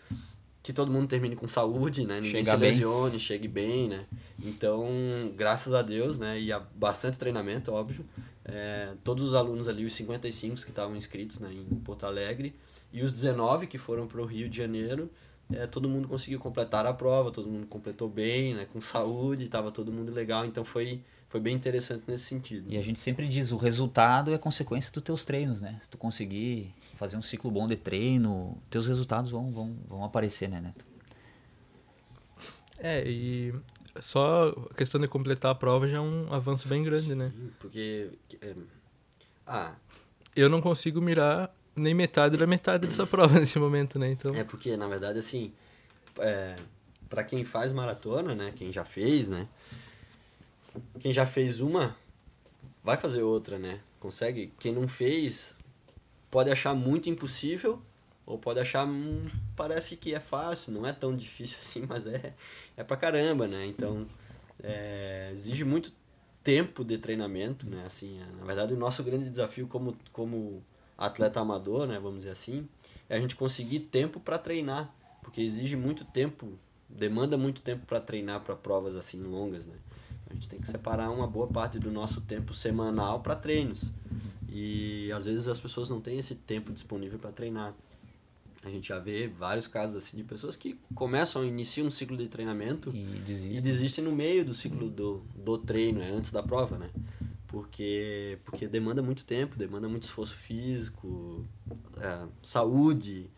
que 0.62 0.72
todo 0.72 0.90
mundo 0.92 1.08
termine 1.08 1.36
com 1.36 1.46
saúde, 1.48 2.06
né? 2.06 2.16
Ninguém 2.20 2.44
Chegar 2.44 2.54
se 2.54 2.58
bem. 2.58 2.70
lesione, 2.70 3.20
chegue 3.20 3.48
bem, 3.48 3.88
né? 3.88 4.06
Então, 4.42 4.86
graças 5.36 5.72
a 5.72 5.82
Deus, 5.82 6.18
né? 6.18 6.38
E 6.40 6.52
há 6.52 6.58
bastante 6.58 7.18
treinamento, 7.18 7.72
óbvio. 7.72 8.04
é, 8.44 8.92
todos 9.04 9.24
os 9.24 9.34
alunos 9.34 9.68
ali, 9.68 9.84
os 9.84 9.92
55 9.94 10.56
que 10.56 10.70
estavam 10.70 10.96
inscritos 10.96 11.38
né, 11.38 11.50
em 11.52 11.76
Porto 11.80 12.04
Alegre 12.04 12.54
e 12.92 13.02
os 13.02 13.12
19 13.12 13.66
que 13.66 13.78
foram 13.78 14.06
para 14.06 14.20
o 14.20 14.24
Rio 14.24 14.48
de 14.48 14.56
Janeiro, 14.56 15.10
é, 15.52 15.66
todo 15.66 15.88
mundo 15.88 16.08
conseguiu 16.08 16.38
completar 16.40 16.84
a 16.86 16.92
prova, 16.92 17.30
todo 17.30 17.48
mundo 17.48 17.66
completou 17.66 18.08
bem, 18.08 18.54
né? 18.54 18.66
Com 18.72 18.80
saúde, 18.80 19.44
estava 19.44 19.70
todo 19.70 19.92
mundo 19.92 20.12
legal. 20.12 20.44
Então, 20.44 20.64
foi, 20.64 21.00
foi 21.30 21.38
bem 21.40 21.54
interessante 21.54 22.02
nesse 22.08 22.24
sentido. 22.24 22.66
E 22.68 22.76
a 22.76 22.82
gente 22.82 22.98
sempre 22.98 23.28
diz, 23.28 23.52
o 23.52 23.56
resultado 23.56 24.34
é 24.34 24.38
consequência 24.38 24.90
dos 24.92 25.00
teus 25.00 25.24
treinos, 25.24 25.60
né? 25.60 25.78
Se 25.80 25.88
tu 25.88 25.96
conseguir 25.96 26.74
fazer 26.96 27.16
um 27.16 27.22
ciclo 27.22 27.48
bom 27.52 27.68
de 27.68 27.76
treino, 27.76 28.60
teus 28.68 28.88
resultados 28.88 29.30
vão, 29.30 29.52
vão, 29.52 29.76
vão 29.88 30.04
aparecer, 30.04 30.48
né, 30.48 30.60
Neto? 30.60 30.84
É, 32.80 33.08
e 33.08 33.54
só 34.00 34.48
a 34.70 34.74
questão 34.74 35.00
de 35.00 35.06
completar 35.06 35.52
a 35.52 35.54
prova 35.54 35.86
já 35.86 35.98
é 35.98 36.00
um 36.00 36.32
avanço 36.34 36.66
bem 36.66 36.82
grande, 36.82 37.14
né? 37.14 37.32
Porque. 37.60 38.10
é, 38.42 38.54
ah, 39.46 39.74
Eu 40.34 40.48
não 40.48 40.60
consigo 40.60 41.00
mirar 41.00 41.54
nem 41.76 41.94
metade 41.94 42.36
da 42.36 42.46
metade 42.46 42.88
dessa 42.88 43.06
prova 43.08 43.38
nesse 43.38 43.56
momento, 43.56 44.00
né? 44.00 44.10
Então, 44.10 44.34
É 44.34 44.42
porque, 44.42 44.76
na 44.76 44.88
verdade, 44.88 45.20
assim, 45.20 45.52
é, 46.18 46.56
para 47.08 47.22
quem 47.22 47.44
faz 47.44 47.72
maratona, 47.72 48.34
né, 48.34 48.52
quem 48.56 48.72
já 48.72 48.84
fez, 48.84 49.28
né, 49.28 49.46
quem 50.98 51.12
já 51.12 51.26
fez 51.26 51.60
uma, 51.60 51.96
vai 52.82 52.96
fazer 52.96 53.22
outra, 53.22 53.58
né, 53.58 53.80
consegue, 53.98 54.52
quem 54.58 54.72
não 54.72 54.86
fez, 54.88 55.58
pode 56.30 56.50
achar 56.50 56.74
muito 56.74 57.08
impossível, 57.08 57.80
ou 58.24 58.38
pode 58.38 58.60
achar, 58.60 58.86
hum, 58.86 59.26
parece 59.56 59.96
que 59.96 60.14
é 60.14 60.20
fácil, 60.20 60.72
não 60.72 60.86
é 60.86 60.92
tão 60.92 61.14
difícil 61.14 61.58
assim, 61.60 61.86
mas 61.88 62.06
é, 62.06 62.34
é 62.76 62.84
pra 62.84 62.96
caramba, 62.96 63.46
né, 63.46 63.66
então, 63.66 64.06
é, 64.62 65.30
exige 65.32 65.64
muito 65.64 65.92
tempo 66.42 66.84
de 66.84 66.96
treinamento, 66.98 67.68
né, 67.68 67.84
assim, 67.86 68.20
é, 68.20 68.26
na 68.38 68.44
verdade, 68.44 68.72
o 68.72 68.76
nosso 68.76 69.02
grande 69.02 69.28
desafio 69.28 69.66
como, 69.66 69.96
como 70.12 70.62
atleta 70.96 71.40
amador, 71.40 71.86
né, 71.86 71.98
vamos 71.98 72.18
dizer 72.18 72.30
assim, 72.30 72.68
é 73.08 73.16
a 73.16 73.20
gente 73.20 73.34
conseguir 73.34 73.80
tempo 73.80 74.20
para 74.20 74.38
treinar, 74.38 74.94
porque 75.22 75.40
exige 75.40 75.76
muito 75.76 76.04
tempo, 76.04 76.58
demanda 76.88 77.36
muito 77.36 77.60
tempo 77.60 77.84
para 77.84 78.00
treinar 78.00 78.40
para 78.40 78.54
provas 78.54 78.96
assim 78.96 79.22
longas, 79.22 79.66
né? 79.66 79.74
A 80.30 80.34
gente 80.34 80.48
tem 80.48 80.60
que 80.60 80.68
separar 80.68 81.10
uma 81.10 81.26
boa 81.26 81.48
parte 81.48 81.78
do 81.78 81.90
nosso 81.90 82.20
tempo 82.20 82.54
semanal 82.54 83.20
para 83.20 83.34
treinos. 83.34 83.90
E 84.48 85.10
às 85.12 85.26
vezes 85.26 85.48
as 85.48 85.60
pessoas 85.60 85.90
não 85.90 86.00
têm 86.00 86.18
esse 86.18 86.34
tempo 86.34 86.72
disponível 86.72 87.18
para 87.18 87.30
treinar. 87.32 87.74
A 88.62 88.68
gente 88.68 88.88
já 88.88 88.98
vê 88.98 89.26
vários 89.26 89.66
casos 89.66 89.96
assim 89.96 90.16
de 90.18 90.22
pessoas 90.24 90.54
que 90.56 90.78
começam, 90.94 91.44
iniciam 91.44 91.86
um 91.86 91.90
ciclo 91.90 92.16
de 92.16 92.28
treinamento 92.28 92.90
E 92.94 93.16
e 93.16 93.18
desiste. 93.20 93.62
desistem 93.62 94.04
no 94.04 94.12
meio 94.12 94.44
do 94.44 94.52
ciclo 94.52 94.90
do, 94.90 95.22
do 95.34 95.56
treino, 95.56 96.02
é, 96.02 96.10
antes 96.10 96.30
da 96.30 96.42
prova, 96.42 96.76
né? 96.76 96.90
Porque, 97.46 98.38
porque 98.44 98.68
demanda 98.68 99.02
muito 99.02 99.24
tempo, 99.24 99.56
demanda 99.56 99.88
muito 99.88 100.02
esforço 100.04 100.34
físico, 100.36 101.44
é, 101.96 102.26
saúde. 102.42 103.30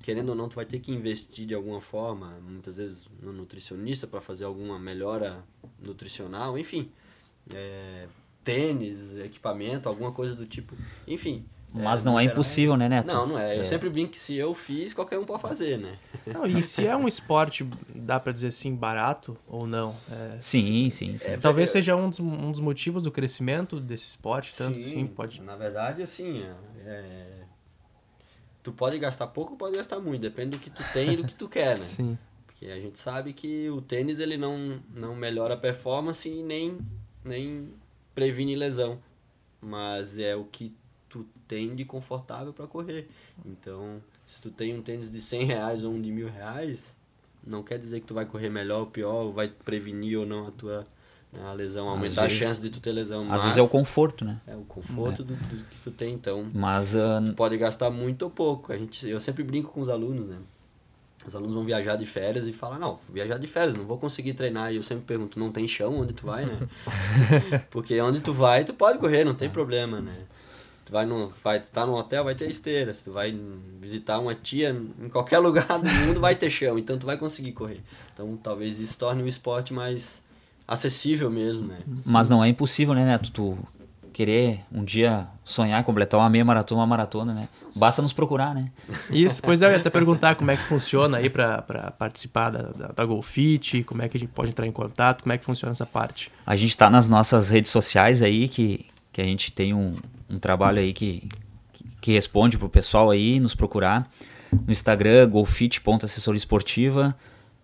Querendo 0.00 0.28
ou 0.30 0.34
não, 0.34 0.48
tu 0.48 0.56
vai 0.56 0.64
ter 0.64 0.78
que 0.78 0.92
investir 0.92 1.44
de 1.44 1.54
alguma 1.54 1.80
forma, 1.80 2.38
muitas 2.40 2.76
vezes 2.76 3.08
no 3.20 3.32
nutricionista 3.32 4.06
para 4.06 4.20
fazer 4.20 4.44
alguma 4.44 4.78
melhora 4.78 5.44
nutricional, 5.84 6.58
enfim. 6.58 6.90
É, 7.54 8.06
tênis, 8.44 9.16
equipamento, 9.16 9.88
alguma 9.88 10.12
coisa 10.12 10.34
do 10.34 10.46
tipo. 10.46 10.76
Enfim. 11.06 11.44
Mas 11.72 12.02
no 12.02 12.12
não 12.12 12.18
é 12.18 12.22
geral, 12.22 12.34
impossível, 12.34 12.76
né, 12.78 12.88
Neto? 12.88 13.06
Não, 13.06 13.26
não 13.26 13.38
é. 13.38 13.58
Eu 13.58 13.62
sempre 13.62 13.90
brinco 13.90 14.12
que 14.12 14.18
se 14.18 14.34
eu 14.34 14.54
fiz, 14.54 14.94
qualquer 14.94 15.18
um 15.18 15.24
pode 15.24 15.42
fazer, 15.42 15.78
né? 15.78 15.98
Não, 16.26 16.46
e 16.46 16.62
se 16.62 16.86
é 16.86 16.96
um 16.96 17.06
esporte, 17.06 17.62
dá 17.94 18.18
pra 18.18 18.32
dizer 18.32 18.48
assim, 18.48 18.74
barato 18.74 19.36
ou 19.46 19.66
não? 19.66 19.94
É, 20.10 20.40
Sim, 20.40 20.88
sim, 20.88 21.16
sim. 21.18 21.32
É, 21.32 21.36
Talvez 21.36 21.68
eu- 21.68 21.72
seja 21.74 21.94
um 21.94 22.08
dos, 22.08 22.20
um 22.20 22.50
dos 22.50 22.60
motivos 22.60 23.02
do 23.02 23.10
crescimento 23.10 23.78
desse 23.80 24.08
esporte, 24.08 24.54
tanto 24.56 24.76
Sim, 24.76 24.82
assim, 24.82 25.06
pode. 25.06 25.42
Na 25.42 25.56
verdade, 25.56 26.02
assim, 26.02 26.42
é, 26.42 26.54
é, 26.86 27.26
tu 28.62 28.72
pode 28.72 28.98
gastar 28.98 29.26
pouco 29.28 29.52
ou 29.52 29.58
pode 29.58 29.76
gastar 29.76 29.98
muito, 30.00 30.22
depende 30.22 30.50
do 30.50 30.58
que 30.58 30.70
tu 30.70 30.82
tem 30.92 31.12
e 31.12 31.16
do 31.18 31.24
que 31.24 31.34
tu 31.34 31.48
quer, 31.48 31.76
né? 31.78 31.84
Sim. 31.84 32.18
Porque 32.58 32.72
a 32.72 32.80
gente 32.80 32.98
sabe 32.98 33.32
que 33.32 33.70
o 33.70 33.80
tênis 33.80 34.18
ele 34.18 34.36
não, 34.36 34.80
não 34.92 35.14
melhora 35.14 35.54
a 35.54 35.56
performance 35.56 36.28
e 36.28 36.42
nem, 36.42 36.76
nem 37.24 37.68
previne 38.16 38.56
lesão. 38.56 38.98
Mas 39.60 40.18
é 40.18 40.34
o 40.34 40.42
que 40.42 40.74
tu 41.08 41.24
tem 41.46 41.76
de 41.76 41.84
confortável 41.84 42.52
para 42.52 42.66
correr. 42.66 43.08
Então, 43.46 44.02
se 44.26 44.42
tu 44.42 44.50
tem 44.50 44.76
um 44.76 44.82
tênis 44.82 45.08
de 45.08 45.22
100 45.22 45.44
reais 45.44 45.84
ou 45.84 45.92
um 45.92 46.02
de 46.02 46.10
mil 46.10 46.28
reais, 46.28 46.96
não 47.46 47.62
quer 47.62 47.78
dizer 47.78 48.00
que 48.00 48.06
tu 48.06 48.14
vai 48.14 48.26
correr 48.26 48.48
melhor 48.48 48.80
ou 48.80 48.86
pior, 48.86 49.26
ou 49.26 49.32
vai 49.32 49.46
prevenir 49.46 50.18
ou 50.18 50.26
não 50.26 50.48
a 50.48 50.50
tua 50.50 50.84
a 51.32 51.52
lesão, 51.52 51.88
aumentar 51.88 52.22
vezes- 52.22 52.42
a 52.42 52.46
chance 52.46 52.60
de 52.60 52.70
tu 52.70 52.80
ter 52.80 52.90
lesão. 52.90 53.30
Às 53.32 53.42
vezes 53.42 53.58
é 53.58 53.62
o 53.62 53.68
conforto, 53.68 54.24
né? 54.24 54.40
é 54.46 54.56
o 54.56 54.62
conforto 54.62 55.22
do, 55.22 55.34
do 55.34 55.64
que 55.64 55.78
tu 55.80 55.90
tem, 55.90 56.14
então 56.14 56.50
Mas 56.54 56.96
ah, 56.96 57.22
tu 57.24 57.34
pode 57.34 57.56
gastar 57.56 57.90
muito 57.90 58.22
ou 58.22 58.30
pouco. 58.30 58.72
A 58.72 58.78
gente, 58.78 59.06
eu 59.06 59.20
sempre 59.20 59.44
brinco 59.44 59.70
com 59.70 59.80
os 59.80 59.90
alunos, 59.90 60.26
né? 60.26 60.38
Os 61.26 61.34
alunos 61.34 61.54
vão 61.54 61.64
viajar 61.64 61.96
de 61.96 62.06
férias 62.06 62.46
e 62.46 62.52
falam, 62.52 62.78
não, 62.78 62.88
vou 62.88 63.14
viajar 63.14 63.38
de 63.38 63.46
férias, 63.46 63.76
não 63.76 63.84
vou 63.84 63.98
conseguir 63.98 64.34
treinar. 64.34 64.72
E 64.72 64.76
eu 64.76 64.82
sempre 64.82 65.04
pergunto, 65.04 65.38
não 65.38 65.52
tem 65.52 65.66
chão 65.68 66.00
onde 66.00 66.14
tu 66.14 66.26
vai, 66.26 66.46
né? 66.46 66.56
Porque 67.70 68.00
onde 68.00 68.20
tu 68.20 68.32
vai, 68.32 68.64
tu 68.64 68.72
pode 68.72 68.98
correr, 68.98 69.24
não 69.24 69.34
tem 69.34 69.50
problema, 69.50 70.00
né? 70.00 70.14
Se 70.56 70.80
tu 70.86 70.92
vai 70.92 71.04
no, 71.04 71.28
vai 71.44 71.58
estar 71.58 71.84
no 71.84 71.94
hotel, 71.94 72.24
vai 72.24 72.34
ter 72.34 72.48
esteira. 72.48 72.94
Se 72.94 73.04
tu 73.04 73.12
vai 73.12 73.38
visitar 73.80 74.18
uma 74.18 74.34
tia 74.34 74.70
em 74.70 75.08
qualquer 75.08 75.38
lugar 75.40 75.66
do 75.66 75.90
mundo, 75.90 76.20
vai 76.20 76.34
ter 76.34 76.48
chão. 76.48 76.78
Então 76.78 76.96
tu 76.96 77.04
vai 77.04 77.18
conseguir 77.18 77.52
correr. 77.52 77.82
Então 78.14 78.36
talvez 78.42 78.78
isso 78.78 78.98
torne 78.98 79.22
o 79.22 79.28
esporte 79.28 79.74
mais 79.74 80.22
acessível 80.66 81.30
mesmo, 81.30 81.66
né? 81.66 81.80
Mas 82.04 82.28
não 82.28 82.42
é 82.42 82.48
impossível, 82.48 82.94
né, 82.94 83.04
Neto? 83.04 83.30
Tu 83.30 83.58
querer 84.18 84.64
um 84.72 84.82
dia 84.82 85.28
sonhar 85.44 85.84
completar 85.84 86.18
uma 86.18 86.28
meia 86.28 86.44
maratona, 86.44 86.80
uma 86.80 86.86
maratona, 86.88 87.32
né? 87.32 87.48
Basta 87.72 88.02
nos 88.02 88.12
procurar, 88.12 88.52
né? 88.52 88.72
Isso, 89.12 89.40
pois 89.40 89.62
é, 89.62 89.66
eu 89.66 89.70
ia 89.70 89.76
até 89.76 89.88
perguntar 89.88 90.34
como 90.34 90.50
é 90.50 90.56
que 90.56 90.64
funciona 90.64 91.18
aí 91.18 91.30
pra 91.30 91.62
participar 91.96 92.50
da, 92.50 92.62
da, 92.62 92.88
da 92.88 93.04
Golfit, 93.04 93.84
como 93.84 94.02
é 94.02 94.08
que 94.08 94.16
a 94.16 94.20
gente 94.20 94.30
pode 94.30 94.50
entrar 94.50 94.66
em 94.66 94.72
contato, 94.72 95.22
como 95.22 95.32
é 95.32 95.38
que 95.38 95.44
funciona 95.44 95.70
essa 95.70 95.86
parte. 95.86 96.32
A 96.44 96.56
gente 96.56 96.76
tá 96.76 96.90
nas 96.90 97.08
nossas 97.08 97.48
redes 97.48 97.70
sociais 97.70 98.20
aí, 98.20 98.48
que, 98.48 98.86
que 99.12 99.22
a 99.22 99.24
gente 99.24 99.52
tem 99.52 99.72
um, 99.72 99.94
um 100.28 100.40
trabalho 100.40 100.80
aí 100.80 100.92
que, 100.92 101.28
que, 101.72 101.84
que 102.00 102.12
responde 102.12 102.58
pro 102.58 102.68
pessoal 102.68 103.10
aí 103.10 103.38
nos 103.38 103.54
procurar. 103.54 104.10
No 104.50 104.72
Instagram, 104.72 105.28
golfit.assessoria 105.28 106.38
esportiva. 106.38 107.16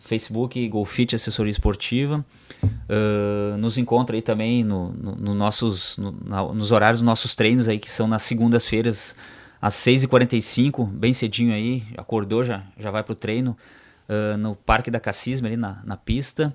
Facebook 0.05 0.69
Golfit 0.69 1.15
Assessoria 1.15 1.51
Esportiva. 1.51 2.25
Uh, 2.63 3.57
nos 3.57 3.79
encontra 3.79 4.15
aí 4.15 4.23
também 4.23 4.63
no, 4.63 4.91
no, 4.93 5.17
no 5.17 5.35
nossos, 5.35 5.97
no, 5.97 6.15
na, 6.25 6.43
nos 6.53 6.73
horários 6.73 7.01
dos 7.01 7.07
nossos 7.07 7.35
treinos 7.35 7.69
aí, 7.69 7.79
que 7.79 7.91
são 7.91 8.07
nas 8.07 8.23
segundas-feiras 8.23 9.17
às 9.61 9.75
6h45, 9.77 10.87
bem 10.87 11.15
cedinho 11.15 11.55
aí, 11.55 11.83
acordou, 11.97 12.45
já, 12.45 12.63
já 12.79 12.91
vai 12.91 13.03
pro 13.03 13.15
treino, 13.15 13.57
uh, 14.09 14.37
no 14.37 14.55
Parque 14.55 14.91
da 14.91 15.01
Cassisma, 15.01 15.49
ali 15.49 15.57
na, 15.57 15.81
na 15.85 15.97
pista. 15.97 16.55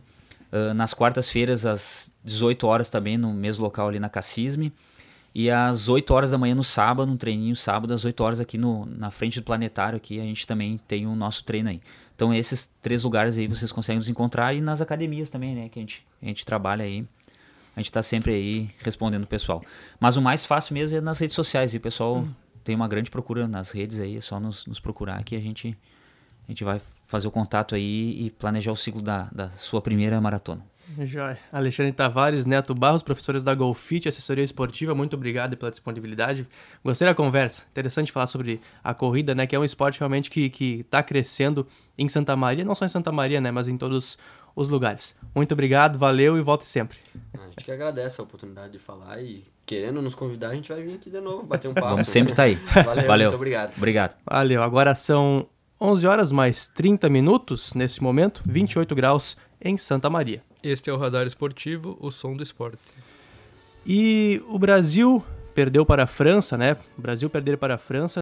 Uh, 0.51 0.73
nas 0.73 0.93
quartas-feiras, 0.93 1.65
às 1.65 2.13
18 2.23 2.65
horas 2.65 2.89
também, 2.89 3.17
no 3.17 3.33
mesmo 3.33 3.63
local 3.63 3.87
ali 3.87 3.99
na 3.99 4.09
Cassisme. 4.09 4.71
E 5.33 5.49
às 5.49 5.87
8 5.87 6.11
horas 6.11 6.31
da 6.31 6.37
manhã 6.37 6.55
no 6.55 6.63
sábado, 6.63 7.11
um 7.11 7.17
treininho 7.17 7.55
sábado, 7.55 7.93
às 7.93 8.03
8 8.03 8.23
horas 8.23 8.39
aqui 8.39 8.57
no, 8.57 8.85
na 8.85 9.11
frente 9.11 9.39
do 9.39 9.43
planetário, 9.43 9.97
aqui 9.97 10.19
a 10.19 10.23
gente 10.23 10.45
também 10.47 10.79
tem 10.87 11.05
o 11.05 11.15
nosso 11.15 11.43
treino 11.43 11.69
aí. 11.69 11.79
Então 12.19 12.33
esses 12.33 12.75
três 12.81 13.03
lugares 13.05 13.37
aí 13.37 13.47
vocês 13.47 13.71
conseguem 13.71 13.97
nos 13.97 14.09
encontrar 14.09 14.53
e 14.53 14.59
nas 14.59 14.81
academias 14.81 15.29
também, 15.29 15.55
né? 15.55 15.69
Que 15.69 15.79
a 15.79 15.81
gente, 15.81 16.05
a 16.21 16.25
gente 16.25 16.45
trabalha 16.45 16.83
aí. 16.83 17.07
A 17.73 17.79
gente 17.79 17.85
está 17.85 18.03
sempre 18.03 18.33
aí 18.33 18.69
respondendo 18.79 19.23
o 19.23 19.27
pessoal. 19.27 19.63
Mas 20.01 20.17
o 20.17 20.21
mais 20.21 20.45
fácil 20.45 20.73
mesmo 20.73 20.97
é 20.97 20.99
nas 20.99 21.17
redes 21.17 21.33
sociais. 21.33 21.73
E 21.73 21.77
o 21.77 21.79
pessoal 21.79 22.17
hum. 22.17 22.29
tem 22.61 22.75
uma 22.75 22.89
grande 22.89 23.09
procura 23.09 23.47
nas 23.47 23.71
redes 23.71 24.01
aí, 24.01 24.17
é 24.17 24.21
só 24.21 24.37
nos, 24.37 24.65
nos 24.65 24.81
procurar 24.81 25.23
que 25.23 25.33
a 25.33 25.39
gente, 25.39 25.77
a 26.45 26.51
gente 26.51 26.61
vai 26.61 26.81
fazer 27.07 27.25
o 27.25 27.31
contato 27.31 27.73
aí 27.73 28.25
e 28.25 28.29
planejar 28.31 28.73
o 28.73 28.75
ciclo 28.75 29.01
da, 29.01 29.29
da 29.31 29.49
sua 29.51 29.81
primeira 29.81 30.19
maratona. 30.19 30.61
Joia. 31.05 31.37
Alexandre 31.51 31.91
Tavares, 31.91 32.45
Neto 32.45 32.73
Barros, 32.73 33.03
professores 33.03 33.43
da 33.43 33.53
Golfit, 33.53 34.07
assessoria 34.07 34.43
esportiva, 34.43 34.95
muito 34.95 35.15
obrigado 35.15 35.55
pela 35.55 35.69
disponibilidade. 35.69 36.47
Gostei 36.83 37.07
da 37.07 37.15
conversa. 37.15 37.65
Interessante 37.69 38.11
falar 38.11 38.27
sobre 38.27 38.59
a 38.83 38.93
corrida, 38.93 39.35
né? 39.35 39.45
Que 39.45 39.55
é 39.55 39.59
um 39.59 39.63
esporte 39.63 39.99
realmente 39.99 40.29
que 40.29 40.79
está 40.79 41.03
crescendo 41.03 41.67
em 41.97 42.09
Santa 42.09 42.35
Maria, 42.35 42.65
não 42.65 42.75
só 42.75 42.85
em 42.85 42.89
Santa 42.89 43.11
Maria, 43.11 43.39
né? 43.39 43.51
Mas 43.51 43.67
em 43.67 43.77
todos 43.77 44.17
os 44.55 44.69
lugares. 44.69 45.15
Muito 45.33 45.51
obrigado, 45.53 45.97
valeu 45.97 46.37
e 46.37 46.41
volte 46.41 46.67
sempre. 46.67 46.97
A 47.33 47.47
gente 47.47 47.63
que 47.63 47.71
agradece 47.71 48.19
a 48.19 48.23
oportunidade 48.23 48.73
de 48.73 48.79
falar 48.79 49.21
e 49.21 49.43
querendo 49.65 50.01
nos 50.01 50.15
convidar, 50.15 50.49
a 50.49 50.55
gente 50.55 50.69
vai 50.69 50.81
vir 50.81 50.95
aqui 50.95 51.09
de 51.09 51.21
novo, 51.21 51.43
bater 51.43 51.67
um 51.67 51.73
papo. 51.73 51.89
Vamos 51.89 52.09
sempre 52.09 52.33
estar 52.33 52.43
tá 52.43 52.49
aí. 52.49 52.55
Valeu, 52.83 53.07
valeu, 53.07 53.27
muito 53.27 53.35
obrigado. 53.37 53.77
Obrigado. 53.77 54.15
Valeu. 54.25 54.63
Agora 54.63 54.95
são 54.95 55.47
11 55.79 56.07
horas 56.07 56.31
mais 56.31 56.67
30 56.67 57.07
minutos 57.07 57.73
nesse 57.73 58.01
momento, 58.01 58.41
28 58.45 58.93
graus 58.95 59.37
em 59.61 59.77
Santa 59.77 60.09
Maria. 60.09 60.43
Este 60.63 60.89
é 60.89 60.93
o 60.93 60.97
Radar 60.97 61.25
Esportivo, 61.25 61.97
o 62.01 62.11
som 62.11 62.35
do 62.35 62.43
esporte. 62.43 62.79
E 63.85 64.41
o 64.47 64.59
Brasil 64.59 65.23
perdeu 65.55 65.85
para 65.85 66.03
a 66.03 66.07
França, 66.07 66.57
né? 66.57 66.77
O 66.97 67.01
Brasil 67.01 67.29
perder 67.29 67.57
para 67.57 67.75
a 67.75 67.77
França 67.77 68.17